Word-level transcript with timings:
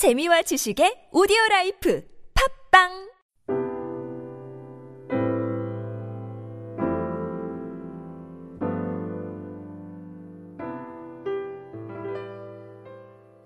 재미와 0.00 0.40
지식의 0.40 1.12
오디오 1.12 1.36
life 1.50 2.00
팟빵 2.32 2.88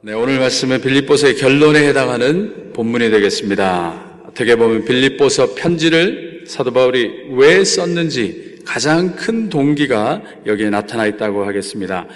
네, 0.03 0.13
오늘 0.13 0.39
말씀은 0.39 0.81
빌립보서의 0.81 1.35
결론에 1.39 1.89
해당하는 1.89 2.73
본문이 2.73 3.11
되겠습니다. 3.11 4.21
어떻게 4.29 4.55
보면 4.55 4.85
빌립보서 4.85 5.57
편지를 5.57 6.45
사도 6.47 6.73
바울이 6.73 7.31
왜 7.33 7.65
썼는지 7.65 8.61
가장 8.65 9.17
큰 9.17 9.49
동기가 9.49 10.23
여기에 10.47 10.71
나타나 10.71 11.07
있다고 11.07 11.49
하겠습니다. 11.49 12.07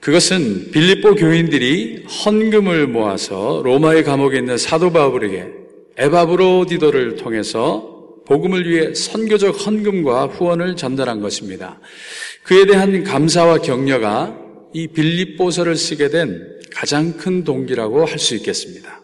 그것은 0.00 0.70
빌립보 0.70 1.14
교인들이 1.14 2.04
헌금을 2.06 2.86
모아서 2.86 3.60
로마의 3.64 4.02
감옥에 4.04 4.38
있는 4.38 4.56
사도 4.56 4.90
바울에게 4.90 5.46
에바브로디도를 5.98 7.16
통해서 7.16 7.98
복음을 8.26 8.68
위해 8.68 8.94
선교적 8.94 9.66
헌금과 9.66 10.26
후원을 10.28 10.76
전달한 10.76 11.20
것입니다. 11.20 11.80
그에 12.42 12.64
대한 12.64 13.04
감사와 13.04 13.58
격려가 13.58 14.36
이 14.72 14.86
빌립보서를 14.86 15.76
쓰게 15.76 16.08
된 16.08 16.60
가장 16.70 17.12
큰 17.16 17.44
동기라고 17.44 18.04
할 18.06 18.18
수 18.18 18.34
있겠습니다. 18.36 18.99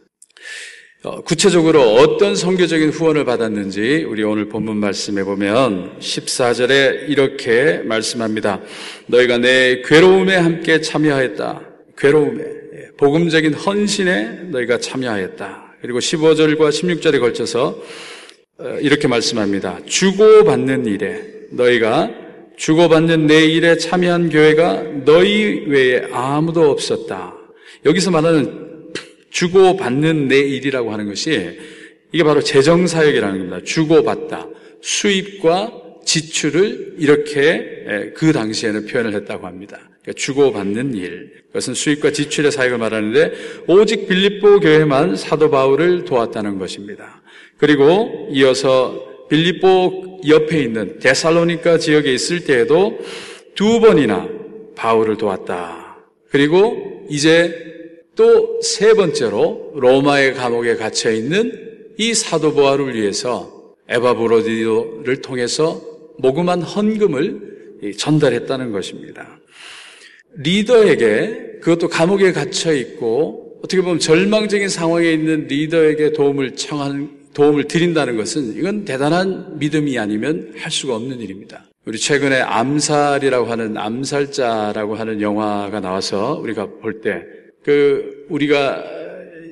어, 1.07 1.21
구체적으로 1.21 1.83
어떤 1.95 2.35
선교적인 2.35 2.89
후원을 2.89 3.25
받았는지 3.25 4.05
우리 4.09 4.25
오늘 4.25 4.49
본문 4.49 4.79
말씀해 4.79 5.23
보면 5.23 6.01
14절에 6.01 7.09
이렇게 7.09 7.81
말씀합니다. 7.85 8.61
너희가 9.07 9.39
내 9.39 9.83
괴로움에 9.83 10.35
함께 10.35 10.81
참여하였다. 10.81 11.61
괴로움에 11.97 12.43
예, 12.43 12.89
복음적인 12.99 13.55
헌신에 13.55 14.49
너희가 14.51 14.79
참여하였다. 14.79 15.77
그리고 15.81 16.01
15절과 16.01 16.71
16절에 16.71 17.21
걸쳐서 17.21 17.81
어, 18.59 18.79
이렇게 18.81 19.07
말씀합니다. 19.07 19.79
주고받는 19.87 20.87
일에 20.87 21.23
너희가 21.53 22.11
주고받는 22.57 23.29
내 23.29 23.45
일에 23.45 23.77
참여한 23.77 24.29
교회가 24.29 24.83
너희 25.05 25.67
외에 25.69 26.09
아무도 26.11 26.69
없었다. 26.69 27.33
여기서 27.85 28.11
말하는 28.11 28.66
주고받는 29.31 30.29
내 30.29 30.39
일이라고 30.39 30.93
하는 30.93 31.09
것이 31.09 31.59
이게 32.13 32.25
바로 32.25 32.41
재정사역이라는 32.41 33.39
겁니다. 33.39 33.61
주고받다. 33.65 34.49
수입과 34.81 35.83
지출을 36.05 36.95
이렇게 36.99 38.13
그 38.15 38.33
당시에는 38.33 38.87
표현을 38.87 39.15
했다고 39.15 39.47
합니다. 39.47 39.79
그러니까 40.03 40.13
주고받는 40.15 40.95
일. 40.95 41.33
그것은 41.49 41.75
수입과 41.75 42.13
지출의 42.13 42.53
사역을 42.53 42.79
말하는데 42.79 43.33
오직 43.67 44.07
빌립보 44.07 44.61
교회만 44.61 45.17
사도 45.17 45.51
바울을 45.51 46.05
도왔다는 46.05 46.59
것입니다. 46.59 47.23
그리고 47.59 48.29
이어서 48.33 49.27
빌립보 49.29 50.21
옆에 50.29 50.63
있는 50.63 50.99
데살로니카 51.01 51.79
지역에 51.79 52.15
있을 52.15 52.45
때에도 52.45 52.99
두 53.55 53.81
번이나 53.81 54.29
바울을 54.77 55.17
도왔다. 55.17 55.97
그리고 56.31 57.07
이제 57.11 57.76
또 58.17 58.61
세 58.63 58.95
번째로 58.95 59.73
로마의 59.77 60.35
감옥에 60.35 60.77
갇혀 60.77 61.11
있는 61.13 61.53
이 61.99 62.15
사도 62.15 62.53
보아를 62.55 62.95
위해서 62.95 63.75
에바 63.89 64.15
브로디오를 64.15 65.21
통해서 65.23 65.81
모금한 66.19 66.63
헌금을 66.63 67.93
전달했다는 67.99 68.73
것입니다. 68.73 69.39
리더에게 70.39 71.59
그것도 71.63 71.89
감옥에 71.89 72.33
갇혀 72.33 72.73
있고 72.75 73.61
어떻게 73.63 73.81
보면 73.83 73.99
절망적인 73.99 74.69
상황에 74.69 75.13
있는 75.13 75.47
리더에게 75.47 76.13
도움을 76.13 76.57
청한 76.57 77.11
도움을 77.35 77.65
드린다는 77.69 78.17
것은 78.17 78.57
이건 78.57 78.85
대단한 78.85 79.59
믿음이 79.59 79.99
아니면 79.99 80.53
할 80.57 80.71
수가 80.73 80.97
없는 80.97 81.21
일입니다. 81.21 81.67
우리 81.85 81.99
최근에 81.99 82.41
암살이라고 82.41 83.47
하는 83.47 83.77
암살자라고 83.77 84.95
하는 84.97 85.21
영화가 85.21 85.81
나와서 85.81 86.39
우리가 86.43 86.67
볼 86.81 87.01
때 87.03 87.23
그 87.67 88.25
우리가 88.29 88.85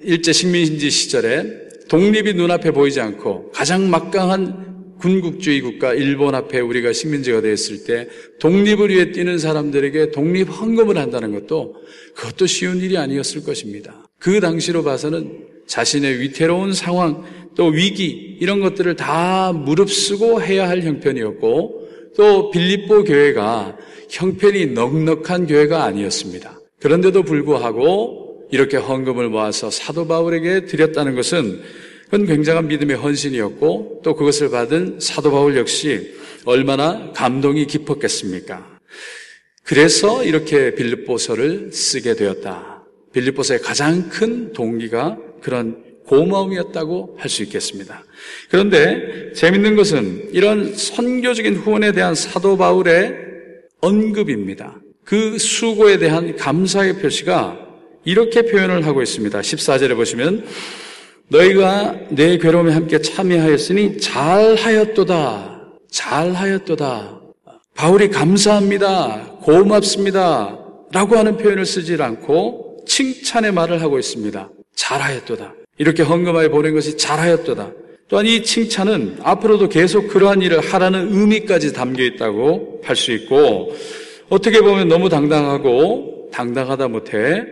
일제 0.04 0.32
식민지 0.32 0.88
시절에 0.88 1.64
독립이 1.88 2.34
눈앞에 2.34 2.70
보이지 2.70 3.00
않고 3.00 3.50
가장 3.50 3.90
막강한 3.90 4.94
군국주의 5.00 5.60
국가 5.60 5.92
일본 5.92 6.36
앞에 6.36 6.60
우리가 6.60 6.92
식민지가 6.92 7.40
되었을 7.40 7.82
때 7.82 8.08
독립을 8.38 8.90
위해 8.90 9.10
뛰는 9.10 9.38
사람들에게 9.38 10.12
독립 10.12 10.48
헌금을 10.48 10.96
한다는 10.96 11.32
것도 11.32 11.74
그것도 12.14 12.46
쉬운 12.46 12.78
일이 12.78 12.96
아니었을 12.96 13.42
것입니다. 13.42 14.08
그 14.20 14.38
당시로 14.38 14.84
봐서는 14.84 15.48
자신의 15.66 16.20
위태로운 16.20 16.72
상황 16.72 17.24
또 17.56 17.66
위기 17.66 18.38
이런 18.40 18.60
것들을 18.60 18.94
다 18.94 19.52
무릅쓰고 19.52 20.40
해야 20.40 20.68
할 20.68 20.82
형편이었고 20.82 21.88
또 22.16 22.50
빌립보 22.52 23.02
교회가 23.02 23.76
형편이 24.08 24.66
넉넉한 24.66 25.48
교회가 25.48 25.82
아니었습니다. 25.82 26.60
그런데도 26.84 27.22
불구하고 27.22 28.46
이렇게 28.50 28.76
헌금을 28.76 29.30
모아서 29.30 29.70
사도 29.70 30.06
바울에게 30.06 30.66
드렸다는 30.66 31.14
것은 31.14 31.62
그건 32.04 32.26
굉장한 32.26 32.68
믿음의 32.68 32.98
헌신이었고 32.98 34.02
또 34.04 34.14
그것을 34.14 34.50
받은 34.50 35.00
사도 35.00 35.30
바울 35.30 35.56
역시 35.56 36.12
얼마나 36.44 37.10
감동이 37.12 37.66
깊었겠습니까? 37.66 38.78
그래서 39.62 40.22
이렇게 40.24 40.74
빌립보서를 40.74 41.72
쓰게 41.72 42.16
되었다. 42.16 42.84
빌립보서의 43.14 43.62
가장 43.62 44.10
큰 44.10 44.52
동기가 44.52 45.16
그런 45.40 45.82
고마움이었다고 46.04 47.16
할 47.18 47.30
수 47.30 47.42
있겠습니다. 47.44 48.04
그런데 48.50 49.32
재밌는 49.32 49.74
것은 49.76 50.28
이런 50.32 50.74
선교적인 50.74 51.56
후원에 51.56 51.92
대한 51.92 52.14
사도 52.14 52.58
바울의 52.58 53.14
언급입니다. 53.80 54.83
그 55.04 55.38
수고에 55.38 55.98
대한 55.98 56.36
감사의 56.36 56.98
표시가 56.98 57.58
이렇게 58.04 58.42
표현을 58.42 58.86
하고 58.86 59.02
있습니다. 59.02 59.40
14절에 59.40 59.94
보시면 59.96 60.46
너희가 61.28 61.94
내 62.10 62.38
괴로움에 62.38 62.72
함께 62.72 63.00
참여하였으니 63.00 63.98
잘하였도다. 63.98 65.62
잘하였도다. 65.90 67.20
바울이 67.74 68.08
감사합니다. 68.10 69.38
고맙습니다. 69.42 70.58
라고 70.92 71.16
하는 71.16 71.36
표현을 71.36 71.66
쓰질 71.66 72.02
않고 72.02 72.84
칭찬의 72.86 73.52
말을 73.52 73.82
하고 73.82 73.98
있습니다. 73.98 74.50
잘하였도다. 74.76 75.54
이렇게 75.78 76.02
헌금하여 76.02 76.50
보낸 76.50 76.74
것이 76.74 76.96
잘하였도다. 76.96 77.72
또한 78.08 78.26
이 78.26 78.42
칭찬은 78.42 79.18
앞으로도 79.22 79.68
계속 79.70 80.08
그러한 80.08 80.42
일을 80.42 80.60
하라는 80.60 81.08
의미까지 81.12 81.72
담겨 81.72 82.04
있다고 82.04 82.82
할 82.84 82.94
수 82.96 83.12
있고 83.12 83.74
어떻게 84.34 84.60
보면 84.60 84.88
너무 84.88 85.08
당당하고 85.08 86.28
당당하다 86.32 86.88
못해 86.88 87.44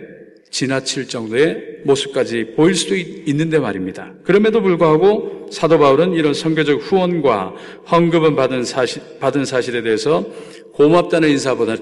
지나칠 0.51 1.07
정도의 1.07 1.63
모습까지 1.85 2.55
보일 2.57 2.75
수도 2.75 2.97
있는데 2.97 3.61
말입니다. 3.61 4.13
그럼에도 4.25 4.61
불구하고 4.61 5.47
사도 5.53 5.79
바울은 5.79 6.15
이런 6.15 6.35
선교적 6.35 6.81
후원과 6.83 7.55
헌금을 7.89 8.35
받은 8.35 8.65
사실, 8.65 9.01
받은 9.21 9.45
사실에 9.45 9.83
대해서 9.83 10.27
고맙다는 10.73 11.29
인사보다 11.29 11.77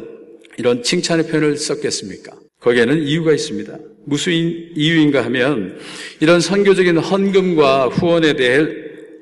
이런 0.58 0.82
칭찬의 0.82 1.28
표현을 1.28 1.56
썼겠습니까? 1.56 2.32
거기에는 2.60 3.02
이유가 3.06 3.32
있습니다. 3.32 3.78
무슨 4.04 4.32
이유인가 4.34 5.24
하면 5.24 5.78
이런 6.20 6.40
선교적인 6.40 6.98
헌금과 6.98 7.88
후원에 7.88 8.34
대해 8.34 8.66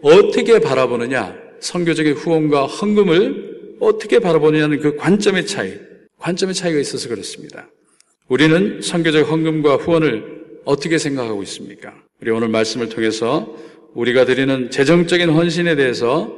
어떻게 0.03 0.59
바라보느냐, 0.59 1.37
선교적인 1.61 2.15
후원과 2.15 2.67
헌금을 2.67 3.48
어떻게 3.81 4.19
바라보느냐는 4.19 4.81
그 4.81 4.97
관점의 4.97 5.47
차이, 5.47 5.75
관점의 6.19 6.55
차이가 6.55 6.79
있어서 6.79 7.09
그렇습니다. 7.09 7.69
우리는 8.29 8.81
선교적 8.83 9.31
헌금과 9.31 9.77
후원을 9.77 10.39
어떻게 10.65 10.99
생각하고 10.99 11.43
있습니까? 11.45 11.95
우리 12.21 12.31
오늘 12.31 12.49
말씀을 12.49 12.89
통해서 12.89 13.57
우리가 13.95 14.25
드리는 14.25 14.71
재정적인 14.71 15.31
헌신에 15.31 15.77
대해서 15.77 16.37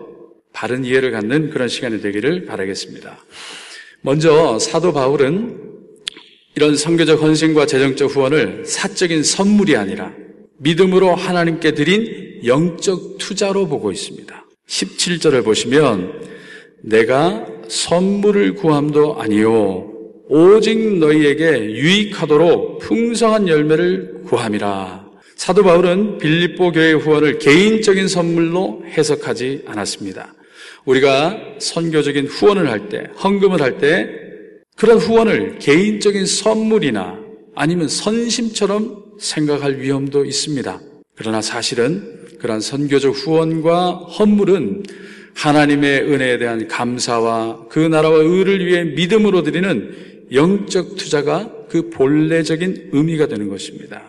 바른 0.52 0.84
이해를 0.84 1.10
갖는 1.10 1.50
그런 1.50 1.68
시간이 1.68 2.00
되기를 2.00 2.44
바라겠습니다. 2.44 3.18
먼저 4.02 4.58
사도 4.58 4.92
바울은 4.92 5.70
이런 6.56 6.76
선교적 6.76 7.22
헌신과 7.22 7.66
재정적 7.66 8.14
후원을 8.14 8.64
사적인 8.66 9.22
선물이 9.22 9.76
아니라 9.76 10.12
믿음으로 10.58 11.14
하나님께 11.14 11.72
드린 11.72 12.40
영적 12.44 13.18
투자로 13.18 13.66
보고 13.68 13.92
있습니다. 13.92 14.46
17절을 14.66 15.44
보시면 15.44 16.29
내가 16.82 17.46
선물을 17.68 18.54
구함도 18.54 19.20
아니요 19.20 19.90
오직 20.28 20.78
너희에게 20.98 21.72
유익하도록 21.72 22.78
풍성한 22.80 23.48
열매를 23.48 24.22
구함이라. 24.26 25.08
사도 25.34 25.62
바울은 25.64 26.18
빌립보 26.18 26.70
교회 26.72 26.92
후원을 26.92 27.38
개인적인 27.38 28.06
선물로 28.06 28.84
해석하지 28.86 29.62
않았습니다. 29.66 30.34
우리가 30.84 31.36
선교적인 31.58 32.26
후원을 32.26 32.70
할 32.70 32.88
때, 32.88 33.04
헌금을 33.22 33.60
할 33.60 33.78
때 33.78 34.08
그런 34.76 34.98
후원을 34.98 35.58
개인적인 35.58 36.26
선물이나 36.26 37.18
아니면 37.54 37.88
선심처럼 37.88 39.04
생각할 39.18 39.80
위험도 39.80 40.24
있습니다. 40.24 40.80
그러나 41.16 41.42
사실은 41.42 42.20
그러한 42.38 42.60
선교적 42.60 43.10
후원과 43.14 43.90
헌물은 43.90 44.84
하나님의 45.34 46.02
은혜에 46.02 46.38
대한 46.38 46.68
감사와 46.68 47.66
그 47.68 47.78
나라와 47.78 48.16
의를 48.18 48.66
위해 48.66 48.84
믿음으로 48.84 49.42
드리는 49.42 50.26
영적 50.32 50.96
투자가 50.96 51.50
그 51.68 51.90
본래적인 51.90 52.90
의미가 52.92 53.26
되는 53.26 53.48
것입니다. 53.48 54.02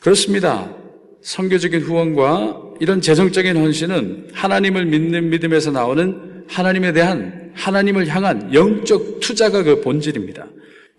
그렇습니다. 0.00 0.74
선교적인 1.22 1.80
후원과 1.80 2.74
이런 2.80 3.00
재정적인 3.00 3.56
헌신은 3.56 4.28
하나님을 4.32 4.84
믿는 4.86 5.30
믿음에서 5.30 5.70
나오는 5.70 6.44
하나님에 6.48 6.92
대한 6.92 7.52
하나님을 7.54 8.08
향한 8.08 8.52
영적 8.52 9.20
투자가 9.20 9.62
그 9.62 9.80
본질입니다. 9.80 10.46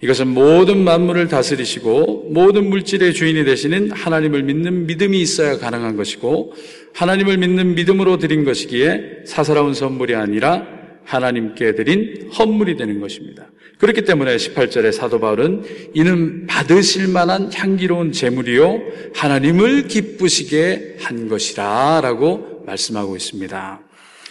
이것은 0.01 0.27
모든 0.27 0.83
만물을 0.83 1.27
다스리시고 1.29 2.29
모든 2.31 2.69
물질의 2.69 3.13
주인이 3.13 3.45
되시는 3.45 3.91
하나님을 3.91 4.43
믿는 4.43 4.87
믿음이 4.87 5.19
있어야 5.21 5.57
가능한 5.57 5.95
것이고 5.95 6.53
하나님을 6.93 7.37
믿는 7.37 7.75
믿음으로 7.75 8.17
드린 8.17 8.43
것이기에 8.43 9.23
사사로운 9.25 9.73
선물이 9.73 10.15
아니라 10.15 10.67
하나님께 11.05 11.75
드린 11.75 12.29
헌물이 12.37 12.77
되는 12.77 12.99
것입니다. 12.99 13.49
그렇기 13.77 14.03
때문에 14.03 14.35
18절에 14.35 14.91
사도 14.91 15.19
바울은 15.19 15.63
이는 15.93 16.47
받으실 16.47 17.07
만한 17.07 17.51
향기로운 17.53 18.11
제물이요 18.11 18.81
하나님을 19.15 19.87
기쁘시게 19.87 20.97
한 21.01 21.27
것이라 21.27 22.01
라고 22.01 22.63
말씀하고 22.65 23.15
있습니다. 23.15 23.81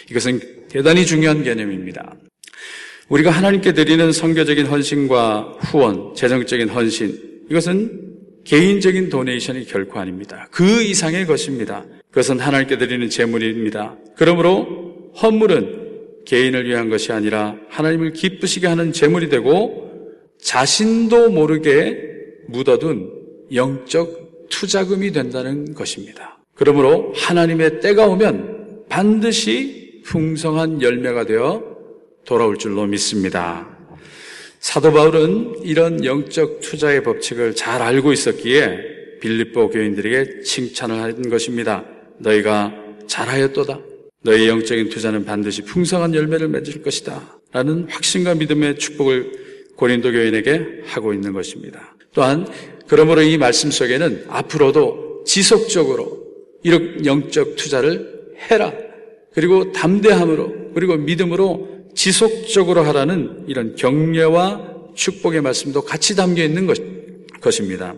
이것은 0.09 0.39
대단히 0.69 1.05
중요한 1.05 1.43
개념입니다. 1.43 2.15
우리가 3.09 3.29
하나님께 3.29 3.73
드리는 3.73 4.11
성교적인 4.11 4.65
헌신과 4.65 5.57
후원, 5.59 6.15
재정적인 6.15 6.69
헌신, 6.69 7.43
이것은 7.49 8.15
개인적인 8.43 9.09
도네이션이 9.09 9.65
결코 9.65 9.99
아닙니다. 9.99 10.47
그 10.51 10.81
이상의 10.83 11.25
것입니다. 11.25 11.85
그것은 12.09 12.39
하나님께 12.39 12.77
드리는 12.77 13.09
제물입니다. 13.09 13.97
그러므로 14.15 15.11
헌물은 15.21 15.85
개인을 16.25 16.67
위한 16.67 16.89
것이 16.89 17.11
아니라 17.11 17.55
하나님을 17.69 18.13
기쁘시게 18.13 18.67
하는 18.67 18.91
제물이 18.91 19.29
되고 19.29 19.91
자신도 20.41 21.29
모르게 21.29 21.97
묻어둔 22.47 23.11
영적 23.53 24.47
투자금이 24.49 25.11
된다는 25.11 25.73
것입니다. 25.73 26.39
그러므로 26.55 27.13
하나님의 27.15 27.81
때가 27.81 28.07
오면 28.07 28.85
반드시 28.89 30.01
풍성한 30.05 30.81
열매가 30.81 31.25
되어 31.25 31.74
돌아올 32.25 32.57
줄로 32.57 32.85
믿습니다. 32.85 33.67
사도 34.59 34.91
바울은 34.91 35.59
이런 35.63 36.03
영적 36.03 36.59
투자의 36.61 37.03
법칙을 37.03 37.55
잘 37.55 37.81
알고 37.81 38.11
있었기에 38.11 39.19
빌립보 39.21 39.69
교인들에게 39.69 40.41
칭찬을 40.41 41.01
한 41.01 41.29
것입니다. 41.29 41.85
너희가 42.17 42.73
잘하였도다. 43.07 43.79
너희 44.23 44.47
영적인 44.47 44.89
투자는 44.89 45.23
반드시 45.23 45.61
풍성한 45.61 46.15
열매를 46.15 46.47
맺을 46.47 46.81
것이다. 46.81 47.39
라는 47.51 47.85
확신과 47.89 48.35
믿음의 48.35 48.79
축복을 48.79 49.31
고린도 49.75 50.11
교인에게 50.11 50.81
하고 50.85 51.13
있는 51.13 51.31
것입니다. 51.31 51.95
또한 52.13 52.47
그러므로 52.87 53.21
이 53.21 53.37
말씀 53.37 53.69
속에는 53.69 54.25
앞으로도 54.27 55.23
지속적으로 55.25 56.25
이런 56.63 57.05
영적 57.05 57.55
투자를 57.55 58.33
해라. 58.49 58.73
그리고 59.33 59.71
담대함으로 59.71 60.71
그리고 60.73 60.95
믿음으로 60.95 61.74
지속적으로 61.95 62.83
하라는 62.83 63.45
이런 63.47 63.75
격려와 63.75 64.75
축복의 64.95 65.41
말씀도 65.41 65.81
같이 65.81 66.15
담겨 66.15 66.43
있는 66.43 66.67
것, 66.67 66.77
것입니다. 67.41 67.95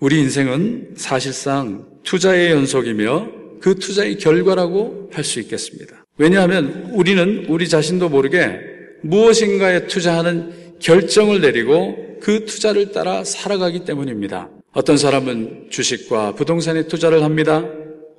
우리 0.00 0.18
인생은 0.20 0.94
사실상 0.96 1.86
투자의 2.04 2.52
연속이며 2.52 3.28
그 3.60 3.74
투자의 3.74 4.16
결과라고 4.16 5.10
할 5.12 5.24
수 5.24 5.40
있겠습니다. 5.40 6.04
왜냐하면 6.16 6.90
우리는 6.94 7.46
우리 7.48 7.68
자신도 7.68 8.08
모르게 8.08 8.58
무엇인가에 9.02 9.86
투자하는 9.86 10.78
결정을 10.78 11.40
내리고 11.40 12.18
그 12.20 12.44
투자를 12.44 12.92
따라 12.92 13.24
살아가기 13.24 13.84
때문입니다. 13.84 14.50
어떤 14.72 14.96
사람은 14.96 15.66
주식과 15.70 16.34
부동산에 16.34 16.86
투자를 16.86 17.22
합니다. 17.22 17.64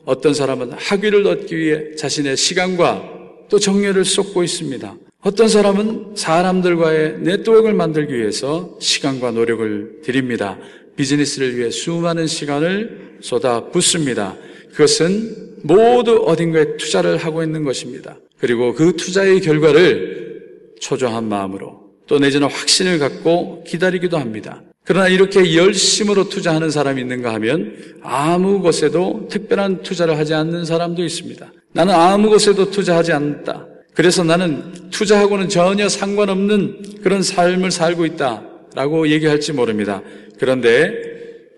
어떤 0.05 0.33
사람은 0.33 0.73
학위를 0.73 1.25
얻기 1.27 1.55
위해 1.55 1.95
자신의 1.95 2.37
시간과 2.37 3.20
또 3.51 3.59
정열을 3.59 4.05
쏟고 4.05 4.43
있습니다. 4.43 4.95
어떤 5.23 5.47
사람은 5.49 6.15
사람들과의 6.15 7.19
네트워크를 7.19 7.75
만들기 7.75 8.17
위해서 8.17 8.77
시간과 8.79 9.31
노력을 9.31 9.99
드립니다. 10.03 10.57
비즈니스를 10.95 11.57
위해 11.57 11.69
수많은 11.69 12.27
시간을 12.27 13.17
쏟아 13.19 13.65
붓습니다. 13.65 14.37
그것은 14.71 15.57
모두 15.63 16.23
어딘가에 16.25 16.77
투자를 16.77 17.17
하고 17.17 17.43
있는 17.43 17.65
것입니다. 17.65 18.17
그리고 18.39 18.73
그 18.73 18.95
투자의 18.95 19.41
결과를 19.41 20.71
초조한 20.79 21.27
마음으로 21.27 21.91
또 22.07 22.19
내지는 22.19 22.47
확신을 22.47 22.99
갖고 22.99 23.63
기다리기도 23.65 24.17
합니다. 24.17 24.63
그러나 24.85 25.09
이렇게 25.09 25.55
열심으로 25.55 26.29
투자하는 26.29 26.71
사람이 26.71 27.01
있는가 27.01 27.33
하면 27.33 27.75
아무 28.01 28.61
것에도 28.61 29.27
특별한 29.29 29.83
투자를 29.83 30.17
하지 30.17 30.33
않는 30.33 30.63
사람도 30.65 31.03
있습니다. 31.03 31.51
나는 31.73 31.93
아무 31.93 32.29
것에도 32.29 32.69
투자하지 32.69 33.13
않는다. 33.13 33.67
그래서 33.93 34.23
나는 34.23 34.89
투자하고는 34.89 35.49
전혀 35.49 35.89
상관없는 35.89 37.01
그런 37.01 37.21
삶을 37.21 37.71
살고 37.71 38.05
있다. 38.05 38.43
라고 38.73 39.09
얘기할지 39.09 39.51
모릅니다. 39.51 40.01
그런데 40.39 40.93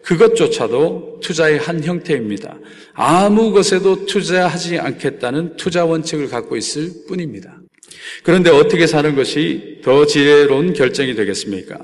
그것조차도 0.03 1.19
투자의 1.21 1.59
한 1.59 1.83
형태입니다. 1.83 2.57
아무 2.93 3.51
것에도 3.51 4.05
투자하지 4.05 4.79
않겠다는 4.79 5.55
투자 5.57 5.85
원칙을 5.85 6.27
갖고 6.27 6.57
있을 6.57 6.91
뿐입니다. 7.07 7.59
그런데 8.23 8.49
어떻게 8.49 8.87
사는 8.87 9.15
것이 9.15 9.79
더 9.83 10.05
지혜로운 10.05 10.73
결정이 10.73 11.15
되겠습니까? 11.15 11.79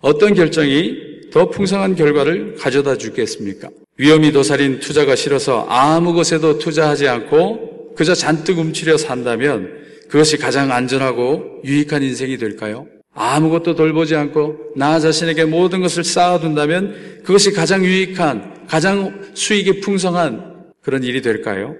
어떤 0.00 0.34
결정이 0.34 1.30
더 1.32 1.48
풍성한 1.48 1.94
결과를 1.94 2.56
가져다 2.56 2.98
주겠습니까? 2.98 3.70
위험이 3.98 4.32
도살인 4.32 4.80
투자가 4.80 5.16
싫어서 5.16 5.66
아무 5.68 6.14
것에도 6.14 6.58
투자하지 6.58 7.08
않고 7.08 7.94
그저 7.94 8.14
잔뜩 8.14 8.58
움츠려 8.58 8.96
산다면 8.96 9.82
그것이 10.08 10.38
가장 10.38 10.72
안전하고 10.72 11.62
유익한 11.64 12.02
인생이 12.02 12.38
될까요? 12.38 12.86
아무것도 13.14 13.74
돌보지 13.74 14.16
않고 14.16 14.72
나 14.76 14.98
자신에게 14.98 15.44
모든 15.44 15.80
것을 15.80 16.04
쌓아둔다면 16.04 17.22
그것이 17.24 17.52
가장 17.52 17.84
유익한, 17.84 18.66
가장 18.66 19.22
수익이 19.34 19.80
풍성한 19.80 20.52
그런 20.82 21.04
일이 21.04 21.20
될까요? 21.20 21.74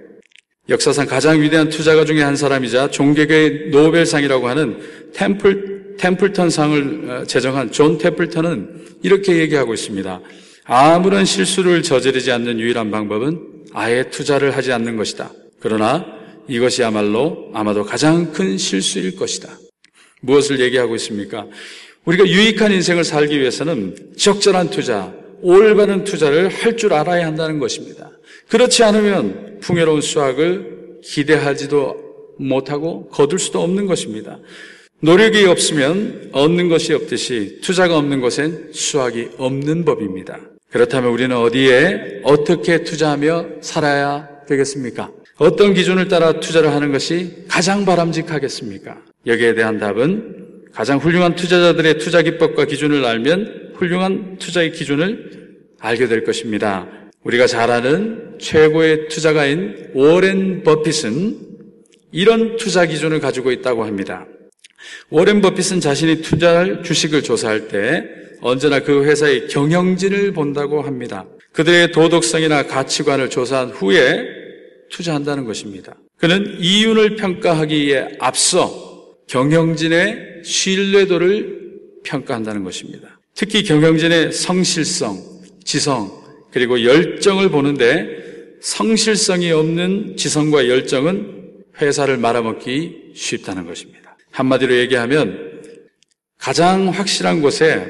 역사상 0.69 1.07
가장 1.07 1.41
위대한 1.41 1.69
투자가 1.69 2.05
중에 2.05 2.21
한 2.21 2.35
사람이자 2.35 2.91
종교계의 2.91 3.69
노벨상이라고 3.71 4.47
하는 4.47 4.79
템플, 5.13 5.95
템플턴 5.97 6.49
상을 6.49 7.09
어, 7.09 7.23
제정한 7.25 7.71
존 7.71 7.97
템플턴은 7.97 8.99
이렇게 9.03 9.37
얘기하고 9.37 9.73
있습니다. 9.73 10.21
아무런 10.65 11.25
실수를 11.25 11.83
저지르지 11.83 12.31
않는 12.31 12.59
유일한 12.59 12.89
방법은 12.91 13.65
아예 13.73 14.09
투자를 14.09 14.55
하지 14.55 14.71
않는 14.71 14.97
것이다. 14.97 15.31
그러나 15.59 16.05
이것이야말로 16.47 17.49
아마도 17.53 17.83
가장 17.83 18.31
큰 18.31 18.57
실수일 18.57 19.15
것이다. 19.15 19.49
무엇을 20.21 20.59
얘기하고 20.59 20.95
있습니까? 20.95 21.47
우리가 22.05 22.25
유익한 22.27 22.71
인생을 22.71 23.03
살기 23.03 23.39
위해서는 23.39 23.95
적절한 24.17 24.69
투자, 24.69 25.13
올바른 25.41 26.03
투자를 26.03 26.49
할 26.49 26.77
줄 26.77 26.93
알아야 26.93 27.25
한다는 27.27 27.59
것입니다. 27.59 28.09
그렇지 28.49 28.83
않으면 28.83 29.59
풍요로운 29.61 30.01
수확을 30.01 30.99
기대하지도 31.03 31.95
못하고 32.39 33.07
거둘 33.09 33.39
수도 33.39 33.61
없는 33.61 33.85
것입니다. 33.85 34.39
노력이 35.01 35.45
없으면 35.45 36.29
얻는 36.31 36.69
것이 36.69 36.93
없듯이 36.93 37.59
투자가 37.61 37.97
없는 37.97 38.21
것엔 38.21 38.71
수확이 38.71 39.29
없는 39.37 39.83
법입니다. 39.83 40.39
그렇다면 40.73 41.11
우리는 41.11 41.37
어디에 41.37 42.21
어떻게 42.23 42.83
투자하며 42.83 43.61
살아야 43.61 44.27
되겠습니까? 44.47 45.11
어떤 45.37 45.75
기준을 45.75 46.07
따라 46.07 46.39
투자를 46.39 46.71
하는 46.73 46.91
것이 46.91 47.45
가장 47.47 47.85
바람직하겠습니까? 47.85 48.97
여기에 49.27 49.53
대한 49.53 49.77
답은 49.77 50.63
가장 50.73 50.97
훌륭한 50.97 51.35
투자자들의 51.35 51.99
투자 51.99 52.23
기법과 52.23 52.65
기준을 52.65 53.05
알면 53.05 53.73
훌륭한 53.75 54.37
투자의 54.39 54.71
기준을 54.71 55.59
알게 55.79 56.07
될 56.07 56.23
것입니다. 56.23 56.87
우리가 57.23 57.45
잘 57.45 57.69
아는 57.69 58.39
최고의 58.39 59.09
투자가인 59.09 59.91
오렌 59.93 60.63
버핏은 60.63 61.37
이런 62.11 62.57
투자 62.57 62.87
기준을 62.87 63.19
가지고 63.19 63.51
있다고 63.51 63.85
합니다. 63.85 64.25
오렌 65.09 65.41
버핏은 65.41 65.79
자신이 65.79 66.21
투자할 66.21 66.83
주식을 66.83 67.23
조사할 67.23 67.67
때 67.67 68.03
언제나 68.41 68.79
그 68.79 69.05
회사의 69.05 69.47
경영진을 69.47 70.33
본다고 70.33 70.81
합니다. 70.81 71.25
그들의 71.53 71.91
도덕성이나 71.91 72.63
가치관을 72.67 73.29
조사한 73.29 73.69
후에 73.69 74.25
투자한다는 74.89 75.45
것입니다. 75.45 75.95
그는 76.17 76.57
이윤을 76.59 77.15
평가하기에 77.15 78.17
앞서 78.19 79.17
경영진의 79.27 80.41
신뢰도를 80.43 81.63
평가한다는 82.03 82.63
것입니다. 82.63 83.19
특히 83.35 83.63
경영진의 83.63 84.31
성실성, 84.31 85.17
지성, 85.63 86.11
그리고 86.51 86.83
열정을 86.83 87.49
보는데 87.49 88.07
성실성이 88.61 89.51
없는 89.51 90.15
지성과 90.17 90.67
열정은 90.67 91.43
회사를 91.81 92.17
말아먹기 92.17 93.13
쉽다는 93.15 93.65
것입니다. 93.65 94.02
한마디로 94.33 94.75
얘기하면 94.75 95.61
가장 96.37 96.89
확실한 96.89 97.41
곳에 97.41 97.87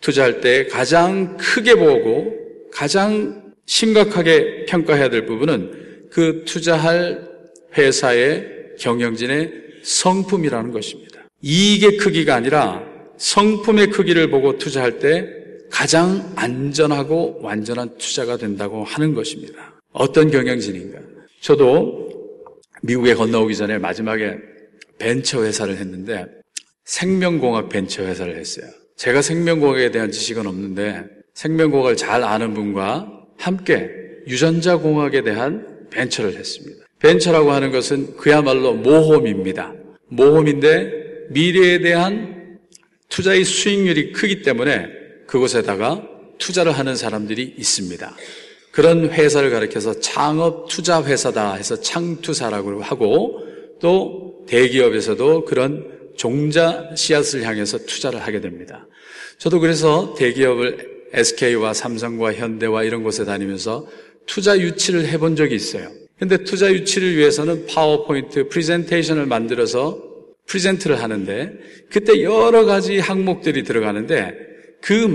투자할 0.00 0.40
때 0.40 0.66
가장 0.66 1.36
크게 1.36 1.74
보고 1.74 2.34
가장 2.72 3.52
심각하게 3.66 4.64
평가해야 4.66 5.10
될 5.10 5.26
부분은 5.26 6.08
그 6.10 6.44
투자할 6.46 7.28
회사의 7.76 8.74
경영진의 8.78 9.52
성품이라는 9.82 10.72
것입니다. 10.72 11.20
이익의 11.42 11.96
크기가 11.96 12.36
아니라 12.36 12.82
성품의 13.18 13.90
크기를 13.90 14.30
보고 14.30 14.58
투자할 14.58 14.98
때 14.98 15.28
가장 15.70 16.32
안전하고 16.36 17.40
완전한 17.42 17.96
투자가 17.98 18.36
된다고 18.36 18.84
하는 18.84 19.14
것입니다. 19.14 19.74
어떤 19.92 20.30
경영진인가? 20.30 20.98
저도 21.40 22.08
미국에 22.82 23.14
건너오기 23.14 23.56
전에 23.56 23.78
마지막에 23.78 24.51
벤처 24.98 25.44
회사를 25.44 25.76
했는데 25.76 26.26
생명공학 26.84 27.68
벤처 27.68 28.02
회사를 28.02 28.36
했어요. 28.36 28.66
제가 28.96 29.22
생명공학에 29.22 29.90
대한 29.90 30.10
지식은 30.10 30.46
없는데 30.46 31.04
생명공학을 31.34 31.96
잘 31.96 32.22
아는 32.22 32.54
분과 32.54 33.10
함께 33.38 33.90
유전자 34.26 34.76
공학에 34.76 35.22
대한 35.22 35.88
벤처를 35.90 36.36
했습니다. 36.36 36.84
벤처라고 36.98 37.50
하는 37.50 37.72
것은 37.72 38.16
그야말로 38.16 38.74
모험입니다. 38.74 39.74
모험인데 40.08 41.28
미래에 41.30 41.80
대한 41.80 42.58
투자의 43.08 43.44
수익률이 43.44 44.12
크기 44.12 44.42
때문에 44.42 44.88
그곳에다가 45.26 46.08
투자를 46.38 46.72
하는 46.72 46.94
사람들이 46.94 47.54
있습니다. 47.58 48.14
그런 48.70 49.10
회사를 49.10 49.50
가리켜서 49.50 50.00
창업 50.00 50.68
투자 50.68 51.02
회사다 51.02 51.54
해서 51.54 51.80
창투사라고 51.80 52.82
하고 52.82 53.40
또 53.80 54.31
대기업에서도 54.46 55.44
그런 55.44 55.92
종자 56.16 56.90
씨앗을 56.94 57.44
향해서 57.44 57.78
투자를 57.78 58.20
하게 58.20 58.40
됩니다. 58.40 58.86
저도 59.38 59.60
그래서 59.60 60.14
대기업을 60.16 60.92
SK와 61.12 61.74
삼성과 61.74 62.34
현대와 62.34 62.84
이런 62.84 63.02
곳에 63.02 63.24
다니면서 63.24 63.86
투자 64.26 64.58
유치를 64.58 65.06
해본 65.08 65.36
적이 65.36 65.56
있어요. 65.56 65.90
근데 66.18 66.38
투자 66.44 66.72
유치를 66.72 67.16
위해서는 67.16 67.66
파워포인트 67.66 68.48
프리젠테이션을 68.48 69.26
만들어서 69.26 70.00
present를 70.46 71.02
하는데 71.02 71.52
그때 71.90 72.22
여러 72.22 72.64
가지 72.64 72.98
항목들이 72.98 73.64
들어가는데 73.64 74.34
그 74.80 75.12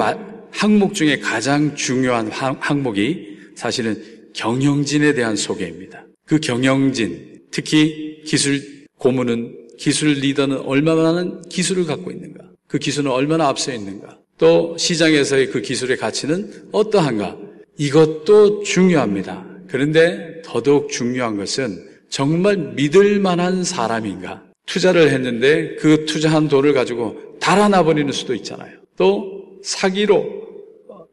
항목 0.52 0.94
중에 0.94 1.20
가장 1.20 1.76
중요한 1.76 2.30
항목이 2.30 3.38
사실은 3.56 4.04
경영진에 4.34 5.14
대한 5.14 5.36
소개입니다. 5.36 6.06
그 6.26 6.40
경영진, 6.40 7.42
특히 7.52 8.22
기술 8.26 8.62
고문은 8.98 9.68
기술 9.78 10.10
리더는 10.14 10.62
얼마나 10.62 11.04
많은 11.04 11.42
기술을 11.50 11.86
갖고 11.86 12.12
있는가? 12.12 12.44
그 12.68 12.80
기술은 12.80 13.12
얼마나 13.12 13.48
앞서 13.48 13.72
있는가? 13.72 14.18
또 14.38 14.76
시장에서의 14.78 15.48
그 15.48 15.62
기술의 15.62 15.98
가치는 15.98 16.70
어떠한가? 16.72 17.38
이것도 17.78 18.64
중요합니다. 18.64 19.46
그런데 19.68 20.42
더더욱 20.44 20.90
중요한 20.90 21.38
것은 21.38 21.88
정말 22.10 22.58
믿을 22.58 23.20
만한 23.20 23.64
사람인가? 23.64 24.44
투자를 24.66 25.12
했는데 25.12 25.76
그 25.76 26.06
투자한 26.06 26.48
돈을 26.48 26.74
가지고 26.74 27.16
달아나 27.40 27.84
버리는 27.84 28.12
수도 28.12 28.34
있잖아요. 28.36 28.78
또 28.98 29.44
사기로 29.64 30.26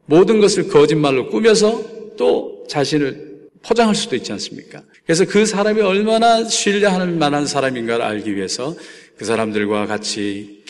모든 0.05 0.39
것을 0.39 0.67
거짓말로 0.67 1.29
꾸며서 1.29 1.83
또 2.17 2.63
자신을 2.67 3.24
포장할 3.65 3.95
수도 3.95 4.15
있지 4.15 4.31
않습니까? 4.31 4.83
그래서 5.05 5.25
그 5.25 5.45
사람이 5.45 5.81
얼마나 5.81 6.43
신뢰할 6.47 7.07
만한 7.11 7.45
사람인가를 7.47 8.03
알기 8.05 8.35
위해서 8.35 8.75
그 9.17 9.25
사람들과 9.25 9.85
같이 9.87 10.63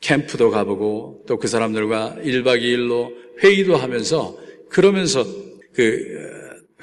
캠프도 0.00 0.50
가보고 0.50 1.24
또 1.26 1.36
그 1.36 1.46
사람들과 1.48 2.16
1박 2.24 2.62
2일로 2.62 3.10
회의도 3.42 3.76
하면서 3.76 4.36
그러면서 4.68 5.26
그 5.74 6.04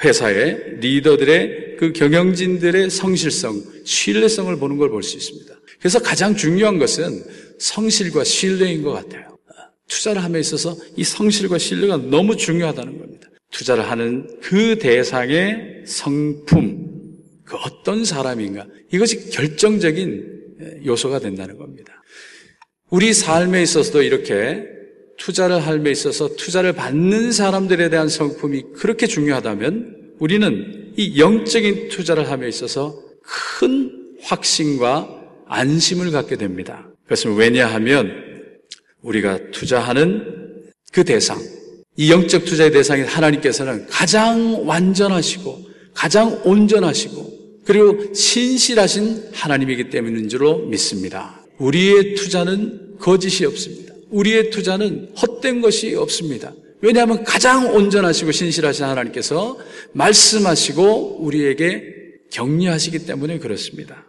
회사의 0.04 0.78
리더들의 0.80 1.76
그 1.78 1.92
경영진들의 1.94 2.90
성실성, 2.90 3.62
신뢰성을 3.86 4.56
보는 4.58 4.78
걸 4.78 4.90
볼 4.90 5.04
수 5.04 5.18
있습니다. 5.18 5.54
그래서 5.80 6.00
가장 6.00 6.36
중요한 6.36 6.78
것은 6.78 7.24
성실과 7.58 8.24
신뢰인 8.24 8.84
것 8.84 8.92
같아요. 8.92 9.38
투자를 9.88 10.24
함에 10.24 10.40
있어서 10.40 10.76
이 10.96 11.04
성실과 11.04 11.58
신뢰가 11.58 11.98
너무 11.98 12.36
중요하다는 12.38 13.00
겁니다. 13.00 13.29
투자를 13.52 13.90
하는 13.90 14.28
그 14.42 14.78
대상의 14.78 15.84
성품, 15.86 16.88
그 17.44 17.56
어떤 17.58 18.06
사람인가, 18.06 18.68
이것이 18.92 19.30
결정적인 19.32 20.84
요소가 20.86 21.20
된다는 21.20 21.58
겁니다. 21.58 22.02
우리 22.90 23.14
삶에 23.14 23.62
있어서도 23.62 24.04
이렇게 24.04 24.66
투자를 25.18 25.60
할에 25.60 25.92
있어서 25.92 26.36
투자를 26.36 26.74
받는 26.74 27.32
사람들에 27.32 27.90
대한 27.90 28.08
성품이 28.08 28.74
그렇게 28.76 29.06
중요하다면 29.06 30.14
우리는 30.20 30.94
이 30.96 31.20
영적인 31.20 31.90
투자를 31.90 32.30
함에 32.30 32.48
있어서 32.48 33.02
큰 33.22 34.16
확신과 34.22 35.18
안심을 35.48 36.12
갖게 36.12 36.36
됩니다. 36.36 36.90
그것은 37.04 37.36
왜냐하면 37.36 38.12
우리가 39.02 39.52
투자하는 39.52 40.72
그 40.92 41.04
대상, 41.04 41.38
이 41.98 42.12
영적 42.12 42.46
투자의 42.46 42.72
대상인 42.72 43.06
하나님께서는 43.06 43.88
가장 43.88 44.68
완전하시고 44.68 45.70
가장 45.94 46.42
온전하시고 46.46 47.40
그리고 47.66 48.14
신실하신 48.14 49.32
하나님이기 49.34 49.90
때문인 49.90 50.30
줄로 50.30 50.60
믿습니다. 50.68 51.42
우리의 51.58 52.16
투자는 52.16 52.98
거짓이 53.00 53.46
없습니다. 53.46 53.94
우리의 54.10 54.50
투자는 54.50 55.10
헛된 55.22 55.62
것이 55.62 55.94
없습니다. 55.96 56.54
왜냐하면 56.82 57.24
가장 57.24 57.76
온전하시고 57.76 58.32
신실하신 58.32 58.86
하나님께서 58.86 59.58
말씀하시고 59.94 61.18
우리에게 61.20 61.84
격려하시기 62.32 63.06
때문에 63.06 63.40
그렇습니다. 63.40 64.06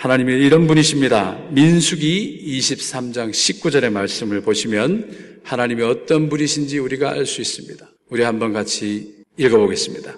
하나님이 0.00 0.32
이런 0.32 0.66
분이십니다. 0.66 1.38
민수기 1.50 2.58
23장 2.58 3.32
19절의 3.32 3.90
말씀을 3.90 4.40
보시면 4.40 5.42
하나님이 5.44 5.82
어떤 5.82 6.30
분이신지 6.30 6.78
우리가 6.78 7.10
알 7.10 7.26
수 7.26 7.42
있습니다. 7.42 7.86
우리 8.08 8.22
한번 8.22 8.54
같이 8.54 9.12
읽어보겠습니다. 9.36 10.16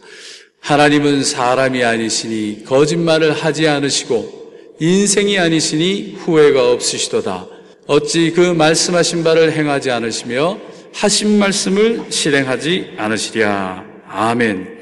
하나님은 0.60 1.24
사람이 1.24 1.82
아니시니 1.82 2.62
거짓말을 2.64 3.32
하지 3.32 3.66
않으시고 3.66 4.52
인생이 4.78 5.40
아니시니 5.40 6.14
후회가 6.16 6.70
없으시도다. 6.70 7.48
어찌 7.88 8.30
그 8.30 8.40
말씀하신 8.52 9.24
바를 9.24 9.50
행하지 9.50 9.90
않으시며 9.90 10.60
하신 10.92 11.40
말씀을 11.40 12.04
실행하지 12.08 12.92
않으시랴. 12.98 13.84
아멘. 14.06 14.78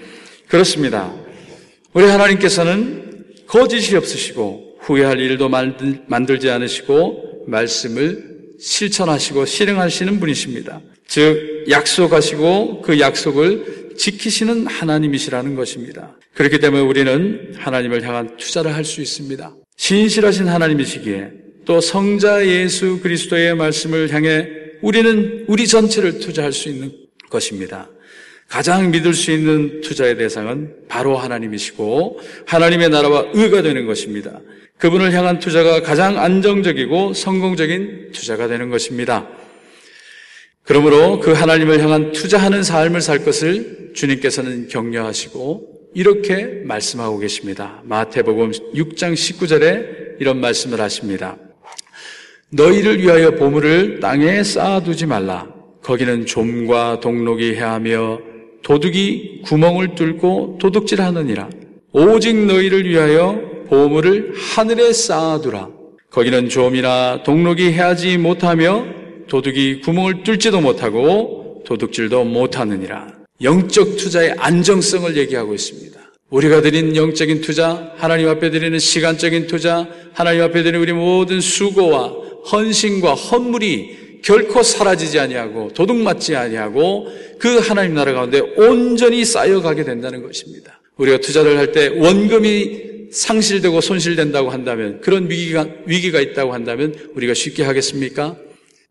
그렇습니다. 0.47 1.11
우리 1.95 2.05
하나님께서는 2.05 3.25
거짓이 3.47 3.97
없으시고 3.97 4.70
후회할 4.81 5.21
일도 5.21 5.49
만들지 5.49 6.51
않으시고 6.51 7.45
말씀을 7.47 8.31
실천하시고 8.59 9.47
실행하시는 9.47 10.21
분이십니다. 10.21 10.81
즉, 11.07 11.65
약속하시고 11.69 12.83
그 12.83 13.01
약속을 13.01 13.95
지키시는 13.97 14.67
하나님이시라는 14.67 15.55
것입니다. 15.57 16.17
그렇기 16.35 16.59
때문에 16.59 16.83
우리는 16.83 17.53
하나님을 17.57 18.03
향한 18.03 18.37
투자를 18.37 18.75
할 18.75 18.85
수 18.85 19.01
있습니다. 19.01 19.55
신실하신 19.77 20.49
하나님이시기에 20.49 21.31
또 21.65 21.81
성자 21.81 22.47
예수 22.47 23.01
그리스도의 23.01 23.55
말씀을 23.55 24.13
향해 24.13 24.49
우리는 24.83 25.45
우리 25.49 25.67
전체를 25.67 26.21
투자할 26.21 26.53
수 26.53 26.69
있는 26.69 26.93
것입니다. 27.29 27.89
가장 28.51 28.91
믿을 28.91 29.15
수 29.15 29.31
있는 29.31 29.81
투자의 29.81 30.17
대상은 30.17 30.75
바로 30.89 31.17
하나님이시고 31.17 32.19
하나님의 32.47 32.91
나라와 32.91 33.25
의가 33.33 33.63
되는 33.63 33.87
것입니다. 33.87 34.41
그분을 34.77 35.13
향한 35.13 35.39
투자가 35.39 35.83
가장 35.83 36.19
안정적이고 36.19 37.15
성공적인 37.15 38.11
투자가 38.13 38.49
되는 38.49 38.69
것입니다. 38.69 39.29
그러므로 40.65 41.21
그 41.21 41.33
하나님을 41.33 41.81
향한 41.81 42.11
투자하는 42.11 42.65
삶을 42.65 43.01
살 43.01 43.25
것을 43.25 43.93
주님께서는 43.95 44.67
격려하시고 44.67 45.93
이렇게 45.95 46.63
말씀하고 46.65 47.19
계십니다. 47.19 47.81
마태복음 47.85 48.51
6장 48.75 49.13
19절에 49.13 50.19
이런 50.19 50.41
말씀을 50.41 50.81
하십니다. 50.81 51.37
너희를 52.51 53.01
위하여 53.01 53.31
보물을 53.31 54.01
땅에 54.01 54.43
쌓아두지 54.43 55.07
말라. 55.07 55.47
거기는 55.83 56.27
좀과 56.27 56.99
동록이 57.01 57.55
해하며 57.55 58.30
도둑이 58.63 59.43
구멍을 59.43 59.95
뚫고 59.95 60.59
도둑질하느니라. 60.61 61.49
오직 61.93 62.37
너희를 62.37 62.89
위하여 62.89 63.41
보물을 63.69 64.35
하늘에 64.35 64.93
쌓아두라. 64.93 65.69
거기는 66.11 66.49
좀이나 66.49 67.23
동록이 67.23 67.73
해하지 67.73 68.19
못하며 68.19 68.85
도둑이 69.29 69.81
구멍을 69.81 70.23
뚫지도 70.25 70.61
못하고 70.61 71.63
도둑질도 71.65 72.25
못하느니라. 72.25 73.07
영적 73.43 73.97
투자의 73.97 74.35
안정성을 74.37 75.17
얘기하고 75.17 75.55
있습니다. 75.55 75.99
우리가 76.31 76.63
드린 76.63 76.95
영적인 76.95 77.41
투자, 77.41 77.93
하나님 77.97 78.29
앞에 78.29 78.51
드리는 78.51 78.79
시간적인 78.79 79.47
투자, 79.47 79.89
하나님 80.13 80.43
앞에 80.43 80.63
드리는 80.63 80.81
우리 80.81 80.93
모든 80.93 81.41
수고와 81.41 82.13
헌신과 82.53 83.15
헌물이 83.15 84.10
결코 84.23 84.63
사라지지 84.63 85.19
아니하고 85.19 85.73
도둑맞지 85.75 86.37
아니하고 86.37 87.07
그 87.39 87.59
하나님 87.59 87.95
나라 87.95 88.13
가운데 88.13 88.41
온전히 88.57 89.25
쌓여가게 89.25 89.85
된다는 89.85 90.23
것입니다. 90.23 90.81
우리가 90.97 91.19
투자를 91.19 91.57
할 91.57 91.73
때 91.73 91.89
원금이 91.89 92.91
상실되고 93.11 93.81
손실된다고 93.81 94.51
한다면 94.51 95.01
그런 95.01 95.29
위기가 95.29 95.67
위기가 95.87 96.21
있다고 96.21 96.53
한다면 96.53 96.95
우리가 97.15 97.35
쉽게 97.35 97.65
하겠습니까? 97.65 98.37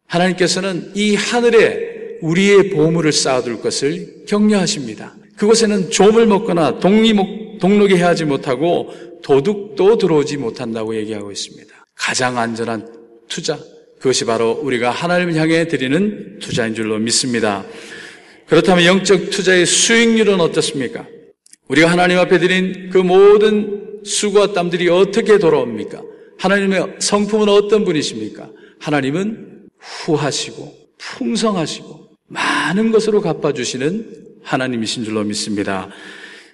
하나님께서는 0.07 0.91
이 0.95 1.15
하늘에 1.15 2.17
우리의 2.21 2.69
보물을 2.71 3.11
쌓아둘 3.13 3.61
것을 3.61 4.25
격려하십니다. 4.27 5.15
그곳에는 5.37 5.89
좀을 5.89 6.25
먹거나 6.25 6.79
독립, 6.79 7.15
독록이 7.59 7.95
해하지 7.95 8.25
못하고 8.25 8.91
도둑도 9.23 9.97
들어오지 9.97 10.37
못한다고 10.37 10.95
얘기하고 10.95 11.31
있습니다. 11.31 11.73
가장 11.95 12.37
안전한 12.37 12.87
투자, 13.29 13.57
그것이 13.99 14.25
바로 14.25 14.51
우리가 14.63 14.91
하나님을 14.91 15.35
향해 15.35 15.67
드리는 15.67 16.39
투자인 16.39 16.73
줄로 16.73 16.97
믿습니다. 16.99 17.65
그렇다면 18.47 18.85
영적 18.85 19.29
투자의 19.29 19.65
수익률은 19.65 20.39
어떻습니까? 20.39 21.05
우리가 21.67 21.91
하나님 21.91 22.17
앞에 22.17 22.39
드린 22.39 22.89
그 22.89 22.97
모든 22.97 23.99
수고와 24.03 24.53
땀들이 24.53 24.89
어떻게 24.89 25.37
돌아옵니까? 25.37 26.01
하나님의 26.39 26.95
성품은 26.99 27.49
어떤 27.49 27.83
분이십니까? 27.83 28.49
하나님은 28.79 29.67
후하시고 29.77 30.73
풍성하시고 30.97 32.09
많은 32.27 32.91
것으로 32.91 33.21
갚아주시는 33.21 34.29
하나님이신 34.43 35.03
줄로 35.03 35.23
믿습니다. 35.25 35.89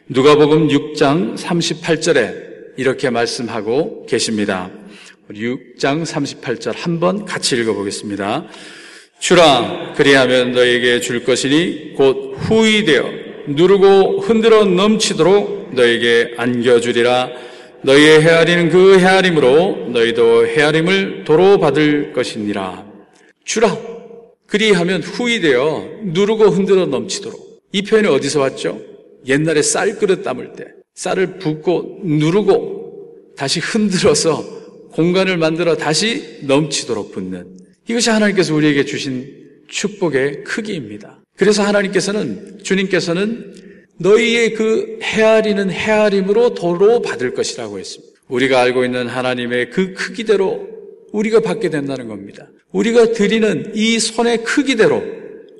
누가복음 0.07 0.67
6장 0.67 1.37
38절에 1.37 2.75
이렇게 2.77 3.09
말씀하고 3.09 4.05
계십니다. 4.07 4.71
6장 5.31 6.03
38절 6.03 6.73
한번 6.75 7.25
같이 7.25 7.55
읽어보겠습니다. 7.55 8.47
주라 9.19 9.93
그리하면 9.95 10.51
너에게 10.51 10.99
줄 10.99 11.23
것이니 11.23 11.93
곧 11.95 12.35
후이 12.37 12.85
되어 12.85 13.05
누르고 13.47 14.21
흔들어 14.21 14.65
넘치도록 14.65 15.73
너에게 15.73 16.33
안겨주리라 16.37 17.29
너희의 17.81 18.21
헤아리는 18.21 18.69
그 18.69 18.99
헤아림으로 18.99 19.89
너희도 19.89 20.47
헤아림을 20.47 21.23
도로 21.23 21.59
받을 21.59 22.13
것이니라 22.13 22.85
주라 23.43 23.77
그리하면 24.47 25.01
후이 25.01 25.39
되어 25.39 25.87
누르고 26.03 26.45
흔들어 26.45 26.85
넘치도록 26.85 27.61
이 27.71 27.81
표현이 27.83 28.07
어디서 28.07 28.41
왔죠? 28.41 28.79
옛날에 29.27 29.61
쌀 29.61 29.97
그릇 29.97 30.23
담을 30.23 30.53
때 30.53 30.65
쌀을 30.95 31.39
붓고 31.39 32.01
누르고 32.03 33.33
다시 33.35 33.59
흔들어서 33.59 34.54
공간을 34.95 35.35
만들어 35.37 35.75
다시 35.75 36.39
넘치도록 36.43 37.11
붓는 37.11 37.57
이것이 37.87 38.09
하나님께서 38.09 38.55
우리에게 38.55 38.85
주신 38.85 39.29
축복의 39.67 40.45
크기입니다. 40.45 41.19
그래서 41.35 41.63
하나님께서는 41.63 42.59
주님께서는 42.63 43.53
너희의 43.97 44.53
그 44.53 44.99
헤아리는 45.03 45.69
헤아림으로 45.69 46.53
도로 46.53 47.01
받을 47.01 47.33
것이라고 47.33 47.77
했습니다. 47.77 48.13
우리가 48.29 48.61
알고 48.61 48.85
있는 48.85 49.07
하나님의 49.07 49.69
그 49.69 49.93
크기대로 49.93 50.67
우리가 51.11 51.41
받게 51.41 51.69
된다는 51.69 52.07
겁니다. 52.07 52.47
우리가 52.71 53.11
드리는 53.11 53.73
이 53.75 53.99
손의 53.99 54.43
크기대로 54.43 55.03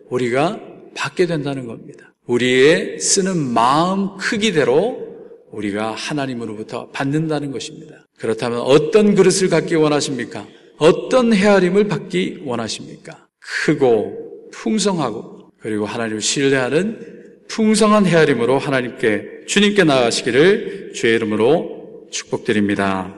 우리가 0.10 0.62
받게 0.96 1.26
된다는 1.26 1.68
겁니다. 1.68 2.14
우리의 2.26 3.00
쓰는 3.00 3.38
마음 3.38 4.18
크기대로 4.18 5.06
우리가 5.56 5.92
하나님으로부터 5.92 6.90
받는다는 6.90 7.52
것입니다. 7.52 8.06
그렇다면 8.18 8.60
어떤 8.60 9.16
그릇을 9.16 9.50
갖기 9.50 9.76
원하십니까? 9.76 10.46
어떤 10.78 11.34
헤아림을 11.34 11.88
받기 11.88 12.42
원하십니까? 12.44 13.28
크고 13.40 14.50
풍성하고 14.52 15.52
그리고 15.60 15.86
하나님을 15.86 16.22
신뢰하는 16.22 17.16
풍성한 17.48 18.06
헤아림으로 18.06 18.58
하나님께 18.58 19.46
주님께 19.48 19.84
나아가시기를 19.84 20.94
주의 20.94 21.16
이름으로 21.16 22.08
축복드립니다. 22.12 23.14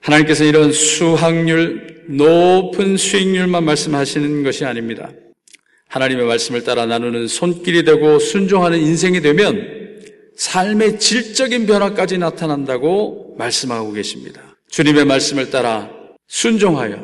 하나님께서 0.00 0.44
이런 0.44 0.72
수확률 0.72 2.04
높은 2.08 2.96
수익률만 2.96 3.64
말씀하시는 3.64 4.42
것이 4.42 4.64
아닙니다. 4.64 5.10
하나님의 5.88 6.26
말씀을 6.26 6.64
따라 6.64 6.86
나누는 6.86 7.28
손길이 7.28 7.84
되고 7.84 8.18
순종하는 8.18 8.78
인생이 8.78 9.20
되면 9.20 9.83
삶의 10.36 10.98
질적인 10.98 11.66
변화까지 11.66 12.18
나타난다고 12.18 13.34
말씀하고 13.38 13.92
계십니다. 13.92 14.40
주님의 14.70 15.04
말씀을 15.04 15.50
따라 15.50 15.90
순종하여 16.28 17.00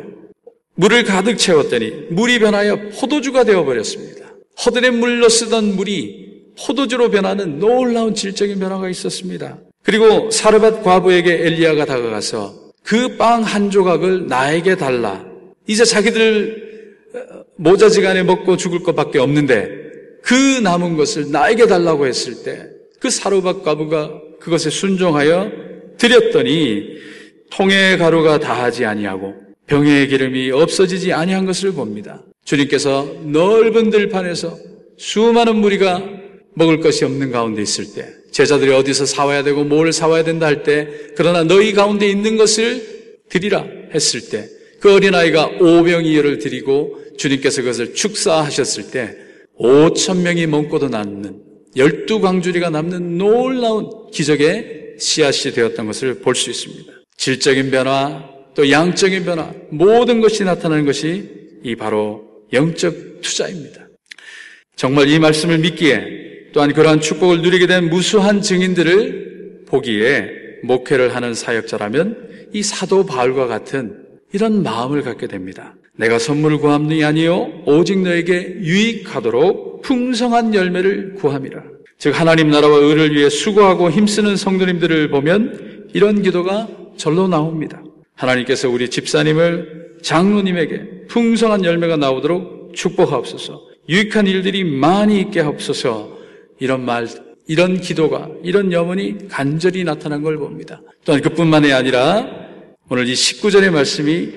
물을 0.75 1.05
가득 1.05 1.37
채웠더니 1.37 2.09
물이 2.11 2.38
변하여 2.40 2.88
포도주가 2.99 3.45
되어버렸습니다. 3.45 4.27
허들에 4.64 4.90
물로 4.90 5.29
쓰던 5.29 5.77
물이 5.77 6.31
포도주로 6.66 7.11
변하는 7.11 7.59
놀라운 7.59 8.14
질적인 8.14 8.59
변화가 8.59 8.88
있었습니다. 8.90 9.59
그리고 9.83 10.31
사르밧 10.31 10.83
과부에게 10.83 11.47
엘리야가 11.47 11.85
다가가서 11.85 12.71
그 12.83 13.16
빵 13.16 13.43
한 13.43 13.71
조각을 13.71 14.27
나에게 14.27 14.77
달라. 14.77 15.25
이제 15.66 15.85
자기들 15.85 16.71
모자지간에 17.57 18.23
먹고 18.23 18.57
죽을 18.57 18.83
것밖에 18.83 19.19
없는데 19.19 19.69
그 20.23 20.35
남은 20.62 20.97
것을 20.97 21.31
나에게 21.31 21.66
달라고 21.66 22.07
했을 22.07 22.43
때 22.43 22.69
그 23.00 23.10
사르밧 23.10 23.64
과부가 23.64 24.12
그것에 24.40 24.70
순종하여 24.70 25.50
드렸더니 25.98 26.98
통의 27.50 27.98
가루가 27.98 28.38
다하지 28.38 28.84
아니하고 28.84 29.34
병의 29.66 30.08
기름이 30.08 30.50
없어지지 30.50 31.12
아니한 31.12 31.46
것을 31.46 31.72
봅니다. 31.72 32.22
주님께서 32.44 33.16
넓은 33.24 33.90
들판에서 33.90 34.56
수많은 34.98 35.56
무리가 35.56 36.02
먹을 36.54 36.80
것이 36.80 37.04
없는 37.04 37.32
가운데 37.32 37.62
있을 37.62 37.92
때 37.94 38.06
제자들이 38.30 38.72
어디서 38.72 39.06
사와야 39.06 39.42
되고 39.42 39.64
뭘 39.64 39.92
사와야 39.92 40.24
된다 40.24 40.46
할 40.46 40.62
때 40.62 40.88
그러나 41.16 41.42
너희 41.42 41.72
가운데 41.72 42.08
있는 42.08 42.36
것을 42.36 43.18
드리라 43.28 43.66
했을 43.92 44.28
때 44.30 44.60
그 44.80 44.94
어린아이가 44.94 45.58
오병이어를 45.60 46.38
드리고 46.38 46.98
주님께서 47.18 47.62
그것을 47.62 47.94
축사하셨을 47.94 48.90
때 48.90 49.14
5천 49.58 50.22
명이 50.22 50.46
먹고도 50.46 50.88
남는 50.88 51.42
열두 51.76 52.20
광주리가 52.20 52.70
남는 52.70 53.18
놀라운 53.18 54.11
기적의 54.11 54.96
씨앗이 54.98 55.54
되었던 55.54 55.87
것을 55.87 56.20
볼 56.20 56.35
수 56.35 56.50
있습니다. 56.50 56.92
질적인 57.16 57.70
변화, 57.70 58.24
또 58.54 58.70
양적인 58.70 59.24
변화, 59.24 59.52
모든 59.70 60.20
것이 60.20 60.44
나타나는 60.44 60.85
것이 60.85 61.28
이 61.62 61.76
바로 61.76 62.24
영적 62.52 63.20
투자입니다. 63.20 63.87
정말 64.74 65.09
이 65.09 65.18
말씀을 65.18 65.59
믿기에 65.59 66.50
또한 66.52 66.72
그러한 66.72 67.00
축복을 67.00 67.42
누리게 67.42 67.66
된 67.66 67.90
무수한 67.90 68.42
증인들을 68.42 69.64
보기에 69.68 70.26
목회를 70.64 71.14
하는 71.14 71.35
사역자라면 71.35 72.48
이 72.52 72.62
사도 72.62 73.06
바울과 73.06 73.46
같은 73.46 74.06
이런 74.33 74.62
마음을 74.62 75.02
갖게 75.02 75.26
됩니다. 75.28 75.76
내가 75.96 76.18
선물을 76.18 76.59
구함이 76.59 77.04
아니요 77.04 77.62
오직 77.66 78.00
너에게 78.00 78.56
유익하도록 78.61 79.69
풍성한 79.83 80.55
열매를 80.55 81.14
구함이라. 81.14 81.62
즉 81.99 82.19
하나님 82.19 82.51
나라와 82.51 82.79
의를 82.79 83.14
위해 83.14 83.29
수고하고 83.29 83.90
힘쓰는 83.90 84.37
성도님들을 84.37 85.11
보면 85.11 85.88
이런 85.93 86.23
기도가 86.23 86.69
절로 86.97 87.29
나옵니다. 87.29 87.83
하나님께서 88.14 88.69
우리 88.69 88.88
집사님을 88.88 89.99
장로님에게 90.03 91.07
풍성한 91.09 91.64
열매가 91.64 91.97
나오도록 91.97 92.75
축복하옵소서. 92.75 93.69
유익한 93.88 94.27
일들이 94.27 94.64
많이 94.64 95.21
있게 95.21 95.40
하옵소서. 95.40 96.19
이런 96.59 96.85
말, 96.85 97.07
이런 97.47 97.81
기도가, 97.81 98.29
이런 98.45 98.73
염원이 98.73 99.29
간절히 99.29 99.85
나타난 99.85 100.23
걸 100.23 100.37
봅니다. 100.38 100.81
또한 101.05 101.21
그뿐만이 101.21 101.73
아니라 101.73 102.29
오늘 102.88 103.09
이 103.09 103.12
19절의 103.12 103.71
말씀이 103.71 104.33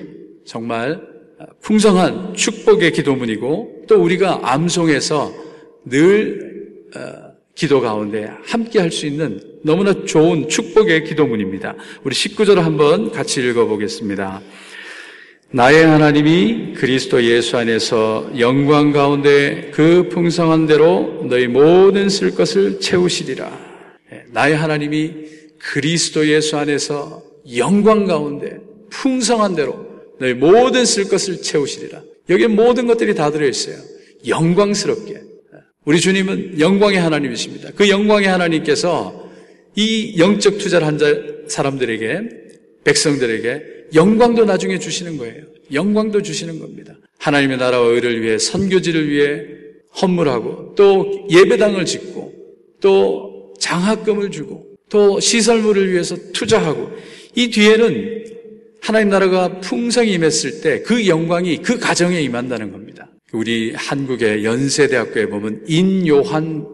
정말 0.46 1.13
풍성한 1.60 2.34
축복의 2.34 2.92
기도문이고 2.92 3.84
또 3.88 4.02
우리가 4.02 4.40
암송해서 4.42 5.32
늘 5.86 6.84
어, 6.96 7.34
기도 7.54 7.80
가운데 7.80 8.30
함께 8.44 8.80
할 8.80 8.90
수 8.90 9.06
있는 9.06 9.40
너무나 9.62 10.04
좋은 10.04 10.48
축복의 10.48 11.04
기도문입니다. 11.04 11.74
우리 12.04 12.14
19절을 12.14 12.56
한번 12.56 13.10
같이 13.12 13.40
읽어보겠습니다. 13.40 14.42
나의 15.50 15.86
하나님이 15.86 16.74
그리스도 16.74 17.22
예수 17.22 17.56
안에서 17.56 18.28
영광 18.38 18.92
가운데 18.92 19.70
그 19.72 20.08
풍성한 20.08 20.66
대로 20.66 21.24
너희 21.28 21.46
모든 21.46 22.08
쓸 22.08 22.34
것을 22.34 22.80
채우시리라. 22.80 23.50
예, 24.12 24.24
나의 24.32 24.56
하나님이 24.56 25.12
그리스도 25.58 26.26
예수 26.28 26.56
안에서 26.56 27.22
영광 27.56 28.06
가운데 28.06 28.58
풍성한 28.90 29.54
대로 29.54 29.83
너희 30.18 30.34
모든 30.34 30.84
쓸 30.84 31.04
것을 31.04 31.42
채우시리라. 31.42 32.02
여기에 32.30 32.48
모든 32.48 32.86
것들이 32.86 33.14
다 33.14 33.30
들어있어요. 33.30 33.76
영광스럽게. 34.26 35.20
우리 35.84 36.00
주님은 36.00 36.60
영광의 36.60 36.98
하나님이십니다. 36.98 37.70
그 37.74 37.88
영광의 37.88 38.28
하나님께서 38.28 39.30
이 39.76 40.18
영적 40.18 40.58
투자를 40.58 40.86
한 40.86 40.98
사람들에게, 41.48 42.20
백성들에게 42.84 43.62
영광도 43.94 44.44
나중에 44.44 44.78
주시는 44.78 45.18
거예요. 45.18 45.42
영광도 45.72 46.22
주시는 46.22 46.58
겁니다. 46.58 46.96
하나님의 47.18 47.58
나라와 47.58 47.86
의를 47.88 48.22
위해 48.22 48.38
선교지를 48.38 49.08
위해 49.08 49.42
헌물하고 50.00 50.74
또 50.74 51.26
예배당을 51.30 51.84
짓고 51.84 52.32
또 52.80 53.54
장학금을 53.60 54.30
주고 54.30 54.66
또 54.90 55.20
시설물을 55.20 55.92
위해서 55.92 56.16
투자하고 56.32 56.90
이 57.34 57.50
뒤에는 57.50 58.24
하나님 58.84 59.08
나라가 59.08 59.60
풍성히 59.60 60.12
임했을 60.12 60.60
때 60.60 60.82
그 60.82 61.06
영광이 61.06 61.62
그 61.62 61.78
가정에 61.78 62.20
임한다는 62.20 62.70
겁니다. 62.70 63.08
우리 63.32 63.72
한국의 63.74 64.44
연세대학교에 64.44 65.26
보면 65.26 65.62
인요한 65.66 66.66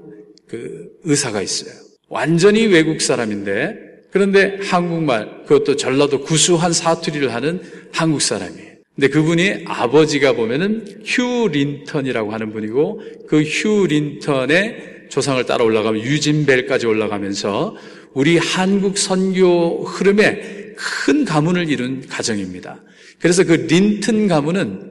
그 0.48 0.88
의사가 1.04 1.40
있어요. 1.40 1.72
완전히 2.08 2.66
외국 2.66 3.00
사람인데 3.00 3.76
그런데 4.10 4.58
한국말 4.60 5.44
그것도 5.46 5.76
전라도 5.76 6.22
구수한 6.22 6.72
사투리를 6.72 7.32
하는 7.32 7.60
한국 7.92 8.20
사람이에요. 8.20 8.70
근데 8.96 9.08
그분이 9.08 9.62
아버지가 9.66 10.32
보면은 10.32 10.84
휴 11.04 11.48
린턴이라고 11.48 12.32
하는 12.32 12.52
분이고 12.52 13.00
그 13.28 13.42
휴 13.44 13.86
린턴의 13.86 15.06
조상을 15.10 15.44
따라 15.46 15.64
올라가면 15.64 16.02
유진벨까지 16.02 16.86
올라가면서 16.86 17.76
우리 18.14 18.36
한국 18.36 18.98
선교 18.98 19.84
흐름에 19.84 20.59
큰 21.04 21.24
가문을 21.24 21.68
이룬 21.68 22.06
가정입니다. 22.08 22.80
그래서 23.18 23.44
그 23.44 23.52
린턴 23.52 24.28
가문은 24.28 24.90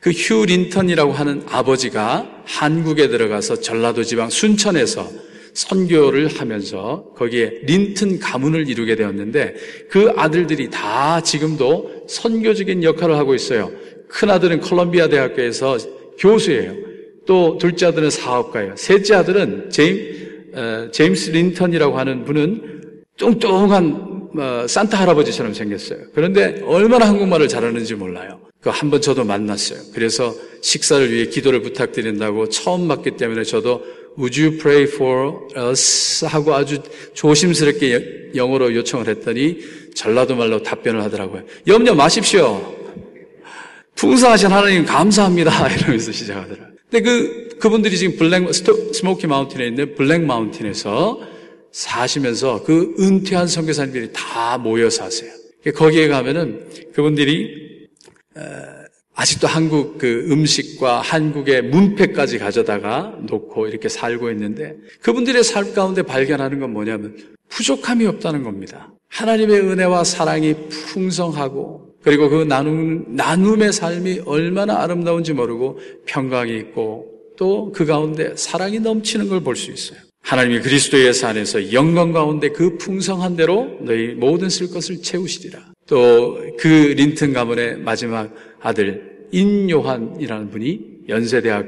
그 0.00 0.12
휴 0.12 0.46
린턴이라고 0.46 1.12
하는 1.12 1.42
아버지가 1.48 2.42
한국에 2.44 3.08
들어가서 3.08 3.60
전라도 3.60 4.04
지방 4.04 4.30
순천에서 4.30 5.10
선교를 5.52 6.28
하면서 6.28 7.06
거기에 7.16 7.60
린튼 7.64 8.20
가문을 8.20 8.68
이루게 8.68 8.94
되었는데 8.94 9.54
그 9.90 10.12
아들들이 10.16 10.70
다 10.70 11.20
지금도 11.22 12.06
선교적인 12.08 12.84
역할을 12.84 13.16
하고 13.16 13.34
있어요. 13.34 13.72
큰 14.08 14.30
아들은 14.30 14.60
콜롬비아 14.60 15.08
대학교에서 15.08 15.78
교수예요. 16.18 16.74
또 17.26 17.58
둘째 17.58 17.86
아들은 17.86 18.10
사업가예요. 18.10 18.74
셋째 18.76 19.16
아들은 19.16 19.70
제임, 19.70 20.52
어, 20.54 20.88
제임스 20.92 21.30
린턴이라고 21.30 21.98
하는 21.98 22.24
분은 22.24 22.92
뚱뚱한 23.16 23.92
어, 23.92 24.15
산타 24.68 24.98
할아버지처럼 25.00 25.54
생겼어요. 25.54 25.98
그런데 26.14 26.60
얼마나 26.64 27.06
한국말을 27.08 27.48
잘하는지 27.48 27.94
몰라요. 27.94 28.40
그 28.60 28.70
한 28.70 28.90
번 28.90 29.00
저도 29.00 29.24
만났어요. 29.24 29.78
그래서 29.94 30.34
식사를 30.62 31.12
위해 31.12 31.26
기도를 31.26 31.62
부탁드린다고 31.62 32.48
처음 32.48 32.86
맞기 32.88 33.12
때문에 33.12 33.44
저도 33.44 33.82
Would 34.18 34.40
you 34.42 34.58
pray 34.58 34.84
for 34.84 35.34
us? 35.56 36.24
하고 36.24 36.54
아주 36.54 36.78
조심스럽게 37.14 38.30
영어로 38.34 38.74
요청을 38.74 39.06
했더니 39.08 39.58
전라도 39.94 40.34
말로 40.34 40.62
답변을 40.62 41.02
하더라고요. 41.02 41.42
염려 41.66 41.94
마십시오. 41.94 42.74
풍성하신 43.94 44.48
하나님 44.48 44.84
감사합니다. 44.84 45.68
이러면서 45.72 46.12
시작하더라고요. 46.12 46.66
근데 46.90 47.02
그, 47.02 47.48
그분들이 47.58 47.96
지금 47.96 48.16
블랙, 48.16 48.48
스모키 48.52 49.26
마운틴에 49.26 49.66
있는 49.66 49.94
블랙 49.94 50.22
마운틴에서 50.24 51.20
사시면서 51.76 52.62
그 52.64 52.94
은퇴한 52.98 53.46
선교사님들이 53.48 54.08
다 54.14 54.56
모여 54.56 54.88
사세요. 54.88 55.30
거기에 55.74 56.08
가면은 56.08 56.66
그분들이 56.94 57.86
아직도 59.14 59.46
한국 59.46 59.98
그 59.98 60.26
음식과 60.30 61.02
한국의 61.02 61.62
문패까지 61.64 62.38
가져다가 62.38 63.18
놓고 63.28 63.68
이렇게 63.68 63.90
살고 63.90 64.30
있는데 64.30 64.76
그분들의 65.02 65.44
삶 65.44 65.74
가운데 65.74 66.00
발견하는 66.02 66.60
건 66.60 66.72
뭐냐면 66.72 67.14
부족함이 67.50 68.06
없다는 68.06 68.42
겁니다. 68.42 68.90
하나님의 69.08 69.60
은혜와 69.60 70.04
사랑이 70.04 70.54
풍성하고 70.70 71.94
그리고 72.02 72.30
그 72.30 72.44
나눔, 72.44 73.04
나눔의 73.16 73.72
삶이 73.72 74.22
얼마나 74.24 74.82
아름다운지 74.82 75.34
모르고 75.34 75.78
평강이 76.06 76.56
있고 76.58 77.06
또 77.36 77.70
그 77.70 77.84
가운데 77.84 78.34
사랑이 78.34 78.80
넘치는 78.80 79.28
걸 79.28 79.40
볼 79.40 79.56
수 79.56 79.70
있어요. 79.70 80.05
하나님이 80.26 80.60
그리스도의서 80.60 81.28
안에서 81.28 81.72
영광 81.72 82.12
가운데 82.12 82.48
그 82.48 82.76
풍성한 82.78 83.36
대로 83.36 83.78
너희 83.80 84.08
모든 84.08 84.48
쓸 84.48 84.68
것을 84.68 85.00
채우시리라. 85.00 85.72
또 85.86 86.36
그 86.58 86.66
린튼 86.96 87.32
가문의 87.32 87.76
마지막 87.78 88.34
아들 88.60 89.28
인요한이라는 89.30 90.50
분이 90.50 90.80
연세대학 91.08 91.66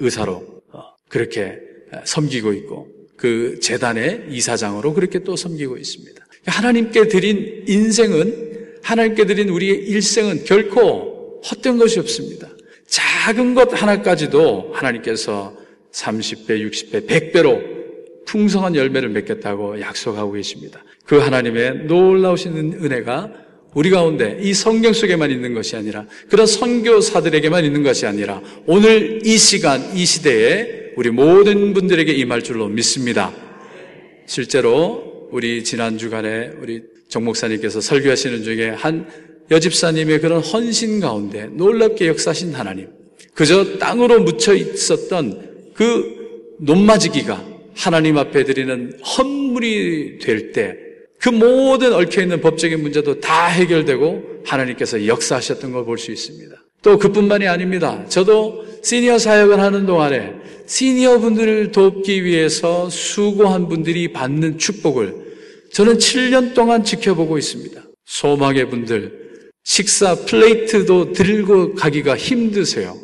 의사로 0.00 0.62
어, 0.72 0.82
그렇게 1.08 1.58
섬기고 2.04 2.54
있고 2.54 2.88
그 3.16 3.58
재단의 3.60 4.26
이사장으로 4.30 4.94
그렇게 4.94 5.18
또 5.20 5.36
섬기고 5.36 5.76
있습니다. 5.76 6.24
하나님께 6.46 7.08
드린 7.08 7.64
인생은 7.66 8.78
하나님께 8.82 9.26
드린 9.26 9.50
우리의 9.50 9.76
일생은 9.86 10.44
결코 10.44 11.42
헛된 11.44 11.76
것이 11.76 11.98
없습니다. 11.98 12.48
작은 12.86 13.54
것 13.54 13.70
하나까지도 13.70 14.70
하나님께서 14.72 15.54
30배, 15.92 16.70
60배, 16.70 17.06
100배로 17.06 17.77
풍성한 18.28 18.76
열매를 18.76 19.08
맺겠다고 19.08 19.80
약속하고 19.80 20.32
계십니다. 20.32 20.84
그 21.06 21.16
하나님의 21.16 21.86
놀라우신 21.86 22.78
은혜가 22.82 23.32
우리 23.74 23.90
가운데 23.90 24.38
이 24.40 24.52
성경 24.52 24.92
속에만 24.92 25.30
있는 25.30 25.54
것이 25.54 25.76
아니라 25.76 26.06
그런 26.28 26.46
선교사들에게만 26.46 27.64
있는 27.64 27.82
것이 27.82 28.06
아니라 28.06 28.42
오늘 28.66 29.20
이 29.24 29.38
시간 29.38 29.96
이 29.96 30.04
시대에 30.04 30.92
우리 30.96 31.10
모든 31.10 31.72
분들에게 31.72 32.12
임할 32.12 32.42
줄로 32.42 32.68
믿습니다. 32.68 33.32
실제로 34.26 35.28
우리 35.30 35.64
지난 35.64 35.96
주간에 35.96 36.50
우리 36.60 36.82
정 37.08 37.24
목사님께서 37.24 37.80
설교하시는 37.80 38.42
중에 38.42 38.70
한 38.70 39.08
여집사님의 39.50 40.20
그런 40.20 40.42
헌신 40.42 41.00
가운데 41.00 41.46
놀랍게 41.46 42.08
역사하신 42.08 42.54
하나님, 42.54 42.88
그저 43.32 43.78
땅으로 43.78 44.20
묻혀 44.20 44.54
있었던 44.54 45.72
그 45.72 46.56
논마지기가 46.58 47.57
하나님 47.78 48.18
앞에 48.18 48.44
드리는 48.44 48.98
헌물이 49.00 50.18
될 50.18 50.52
때 50.52 50.88
그 51.20 51.30
모든 51.30 51.92
얽혀있는 51.92 52.40
법적인 52.40 52.80
문제도 52.80 53.18
다 53.20 53.48
해결되고 53.48 54.42
하나님께서 54.46 55.06
역사하셨던 55.06 55.72
걸 55.72 55.84
볼 55.84 55.98
수 55.98 56.12
있습니다. 56.12 56.54
또 56.82 56.96
그뿐만이 56.96 57.48
아닙니다. 57.48 58.04
저도 58.08 58.64
시니어 58.84 59.18
사역을 59.18 59.58
하는 59.58 59.84
동안에 59.84 60.34
시니어 60.66 61.18
분들을 61.18 61.72
돕기 61.72 62.24
위해서 62.24 62.88
수고한 62.88 63.68
분들이 63.68 64.12
받는 64.12 64.58
축복을 64.58 65.12
저는 65.72 65.98
7년 65.98 66.54
동안 66.54 66.84
지켜보고 66.84 67.36
있습니다. 67.36 67.82
소망의 68.06 68.70
분들, 68.70 69.50
식사 69.64 70.14
플레이트도 70.14 71.12
들고 71.12 71.74
가기가 71.74 72.16
힘드세요. 72.16 72.96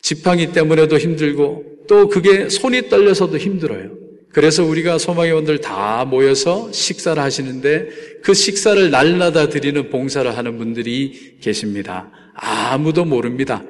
지팡이 0.00 0.50
때문에도 0.52 0.96
힘들고 0.98 1.62
또 1.86 2.08
그게 2.08 2.48
손이 2.48 2.88
떨려서도 2.88 3.38
힘들어요. 3.38 3.90
그래서 4.32 4.64
우리가 4.64 4.98
소망의 4.98 5.32
원들 5.32 5.60
다 5.60 6.04
모여서 6.04 6.70
식사를 6.72 7.22
하시는데 7.22 7.88
그 8.22 8.34
식사를 8.34 8.90
날라다 8.90 9.48
드리는 9.48 9.90
봉사를 9.90 10.36
하는 10.36 10.58
분들이 10.58 11.36
계십니다. 11.40 12.10
아무도 12.34 13.04
모릅니다. 13.04 13.62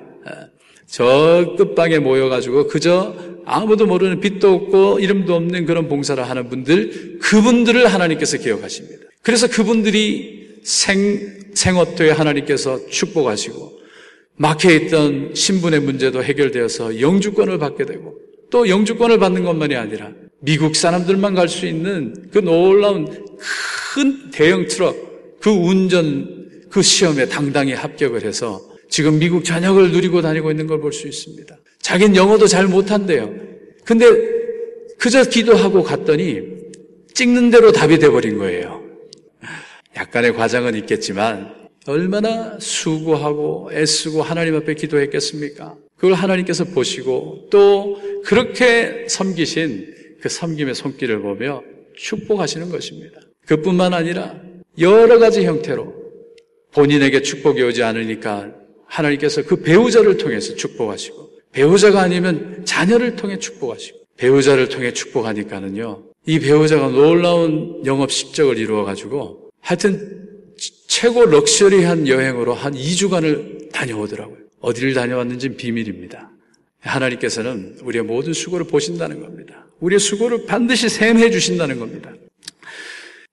저 0.87 1.55
끝방에 1.59 1.99
모여가지고 1.99 2.69
그저 2.69 3.15
아무도 3.45 3.87
모르는 3.87 4.21
빛도 4.21 4.55
없고 4.55 5.01
이름도 5.01 5.35
없는 5.35 5.67
그런 5.67 5.89
봉사를 5.89 6.23
하는 6.23 6.49
분들, 6.49 7.19
그분들을 7.21 7.87
하나님께서 7.93 8.39
기억하십니다. 8.39 9.05
그래서 9.23 9.49
그분들이 9.49 10.61
생, 10.63 11.51
생어토에 11.53 12.11
하나님께서 12.11 12.87
축복하시고 12.89 13.81
막혀 14.37 14.71
있던 14.73 15.35
신분의 15.35 15.81
문제도 15.81 16.23
해결되어서 16.23 17.01
영주권을 17.01 17.59
받게 17.59 17.85
되고 17.85 18.15
또 18.51 18.69
영주권을 18.69 19.19
받는 19.19 19.45
것만이 19.45 19.77
아니라 19.77 20.11
미국 20.41 20.77
사람들만 20.77 21.35
갈 21.35 21.49
수 21.49 21.67
있는 21.67 22.29
그 22.31 22.39
놀라운 22.39 23.07
큰 23.95 24.31
대형 24.31 24.67
트럭, 24.67 25.41
그 25.41 25.51
운전, 25.51 26.67
그 26.71 26.83
시험에 26.83 27.27
당당히 27.27 27.73
합격을 27.73 28.25
해서 28.25 28.61
지금 28.91 29.19
미국 29.19 29.45
전역을 29.45 29.93
누리고 29.93 30.21
다니고 30.21 30.51
있는 30.51 30.67
걸 30.67 30.81
볼 30.81 30.93
수 30.93 31.09
있습니다. 31.09 31.57
자기는 31.81 32.17
영어도 32.17 32.47
잘 32.47 32.67
못한대요. 32.67 33.33
근데 33.85 34.07
그저 34.99 35.25
기도하고 35.25 35.83
갔더니 35.83 36.43
찍는 37.15 37.51
대로 37.51 37.73
답이 37.73 37.99
돼버린 37.99 38.39
거예요. 38.39 38.83
약간의 39.97 40.35
과장은 40.35 40.75
있겠지만 40.77 41.55
얼마나 41.87 42.59
수고하고 42.59 43.71
애쓰고 43.73 44.23
하나님 44.23 44.57
앞에 44.57 44.75
기도했겠습니까? 44.75 45.77
그걸 45.97 46.15
하나님께서 46.15 46.65
보시고 46.65 47.49
또 47.51 48.01
그렇게 48.25 49.07
섬기신 49.09 49.95
그 50.21 50.29
섬김의 50.29 50.75
손길을 50.75 51.21
보며 51.21 51.63
축복하시는 51.97 52.71
것입니다. 52.71 53.21
그뿐만 53.47 53.93
아니라 53.93 54.41
여러 54.79 55.19
가지 55.19 55.45
형태로 55.45 55.95
본인에게 56.73 57.23
축복이 57.23 57.63
오지 57.63 57.83
않으니까 57.83 58.53
하나님께서 58.87 59.43
그 59.43 59.57
배우자를 59.57 60.17
통해서 60.17 60.55
축복하시고 60.55 61.31
배우자가 61.53 62.01
아니면 62.01 62.63
자녀를 62.65 63.15
통해 63.17 63.39
축복하시고 63.39 63.99
배우자를 64.17 64.69
통해 64.69 64.93
축복하니까는요. 64.93 66.03
이 66.27 66.39
배우자가 66.39 66.89
놀라운 66.89 67.83
영업 67.85 68.11
실적을 68.11 68.59
이루어 68.59 68.85
가지고 68.85 69.51
하여튼 69.61 70.24
최고 70.87 71.25
럭셔리한 71.25 72.09
여행으로 72.09 72.55
한 72.55 72.75
2주간을 72.75 73.73
다녀오더라고요. 73.73 74.39
어디를 74.61 74.95
다녀왔는지는 74.95 75.57
비밀입니다. 75.57 76.31
하나님께서는 76.81 77.79
우리의 77.83 78.05
모든 78.05 78.33
수고를 78.33 78.67
보신다는 78.67 79.21
겁니다. 79.21 79.67
우리의 79.81 79.99
수고를 79.99 80.47
반드시 80.47 80.89
샘해 80.89 81.31
주신다는 81.31 81.79
겁니다. 81.79 82.13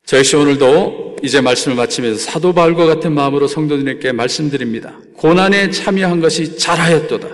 저 0.05 0.17
역시 0.17 0.35
오늘도 0.35 1.17
이제 1.23 1.39
말씀을 1.39 1.77
마치면서 1.77 2.19
사도 2.19 2.53
바울과 2.53 2.85
같은 2.85 3.13
마음으로 3.13 3.47
성도들에게 3.47 4.11
말씀드립니다. 4.11 4.99
고난에 5.15 5.69
참여한 5.69 6.19
것이 6.19 6.57
잘하였도다. 6.57 7.27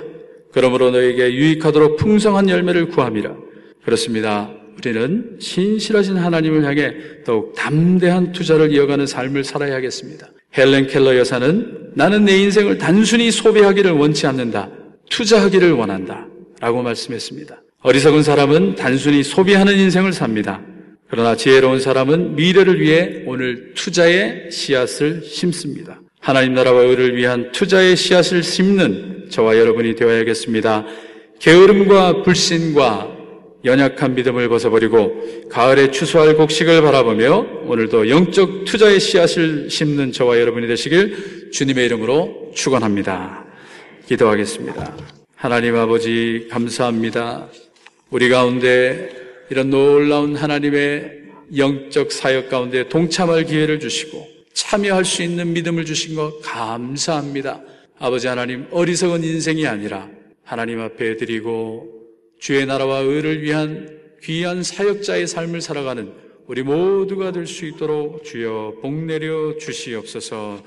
그러므로 0.51 0.91
너에게 0.91 1.33
유익하도록 1.33 1.97
풍성한 1.97 2.49
열매를 2.49 2.89
구함이라. 2.89 3.35
그렇습니다. 3.83 4.51
우리는 4.77 5.37
신실하신 5.39 6.17
하나님을 6.17 6.63
향해 6.63 6.93
더욱 7.25 7.53
담대한 7.55 8.31
투자를 8.31 8.71
이어가는 8.71 9.07
삶을 9.07 9.43
살아야 9.43 9.75
하겠습니다. 9.75 10.27
헬렌 10.57 10.87
켈러 10.87 11.17
여사는 11.17 11.91
나는 11.95 12.25
내 12.25 12.37
인생을 12.37 12.77
단순히 12.77 13.31
소비하기를 13.31 13.91
원치 13.91 14.27
않는다. 14.27 14.69
투자하기를 15.09 15.71
원한다. 15.73 16.27
라고 16.59 16.81
말씀했습니다. 16.81 17.61
어리석은 17.81 18.23
사람은 18.23 18.75
단순히 18.75 19.23
소비하는 19.23 19.77
인생을 19.77 20.13
삽니다. 20.13 20.61
그러나 21.09 21.35
지혜로운 21.35 21.79
사람은 21.79 22.35
미래를 22.35 22.81
위해 22.81 23.23
오늘 23.25 23.73
투자의 23.75 24.51
씨앗을 24.51 25.23
심습니다. 25.23 26.01
하나님 26.19 26.53
나라와 26.53 26.81
의를 26.81 27.15
위한 27.15 27.51
투자의 27.51 27.95
씨앗을 27.95 28.43
심는 28.43 29.27
저와 29.29 29.57
여러분이 29.57 29.95
되어야겠습니다. 29.95 30.85
게으름과 31.39 32.23
불신과 32.23 33.16
연약한 33.65 34.15
믿음을 34.15 34.47
벗어버리고 34.49 35.49
가을에 35.49 35.91
추수할 35.91 36.35
곡식을 36.35 36.81
바라보며 36.81 37.63
오늘도 37.65 38.09
영적 38.09 38.65
투자의 38.65 38.99
씨앗을 38.99 39.69
심는 39.69 40.11
저와 40.11 40.39
여러분이 40.39 40.67
되시길 40.67 41.51
주님의 41.51 41.85
이름으로 41.85 42.51
축원합니다. 42.53 43.45
기도하겠습니다. 44.07 44.95
하나님 45.35 45.75
아버지 45.75 46.47
감사합니다. 46.49 47.49
우리 48.09 48.29
가운데 48.29 49.09
이런 49.49 49.69
놀라운 49.69 50.35
하나님의 50.35 51.11
영적 51.55 52.11
사역 52.11 52.49
가운데 52.49 52.87
동참할 52.89 53.45
기회를 53.45 53.79
주시고 53.79 54.27
참여할 54.53 55.05
수 55.05 55.23
있는 55.23 55.53
믿음을 55.53 55.85
주신 55.85 56.15
것 56.15 56.41
감사합니다. 56.41 57.61
아버지 57.99 58.27
하나님 58.27 58.67
어리석은 58.71 59.23
인생이 59.23 59.65
아니라 59.65 60.09
하나님 60.43 60.79
앞에 60.81 61.17
드리고 61.17 61.96
주의 62.39 62.65
나라와 62.65 62.99
의를 62.99 63.41
위한 63.41 64.17
귀한 64.21 64.63
사역자의 64.63 65.27
삶을 65.27 65.61
살아가는 65.61 66.13
우리 66.47 66.63
모두가 66.63 67.31
될 67.31 67.45
수 67.45 67.65
있도록 67.65 68.23
주여 68.23 68.79
복 68.81 68.93
내려 68.93 69.57
주시옵소서 69.57 70.63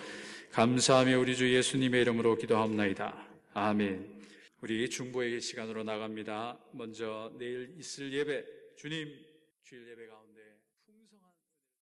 감사하며 0.53 1.19
우리 1.19 1.37
주 1.37 1.55
예수님의 1.55 2.03
이름으로 2.03 2.37
기도합나이다. 2.37 3.29
아멘. 3.55 4.21
우리 4.61 4.91
중보의 4.91 5.41
시간으로 5.41 5.85
나갑니다. 5.85 6.59
먼저 6.73 7.33
내일 7.39 7.73
있을 7.79 8.13
예배, 8.13 8.45
주님 8.77 9.09
주일 9.65 9.89
예배 9.91 10.07
가운데 10.09 10.20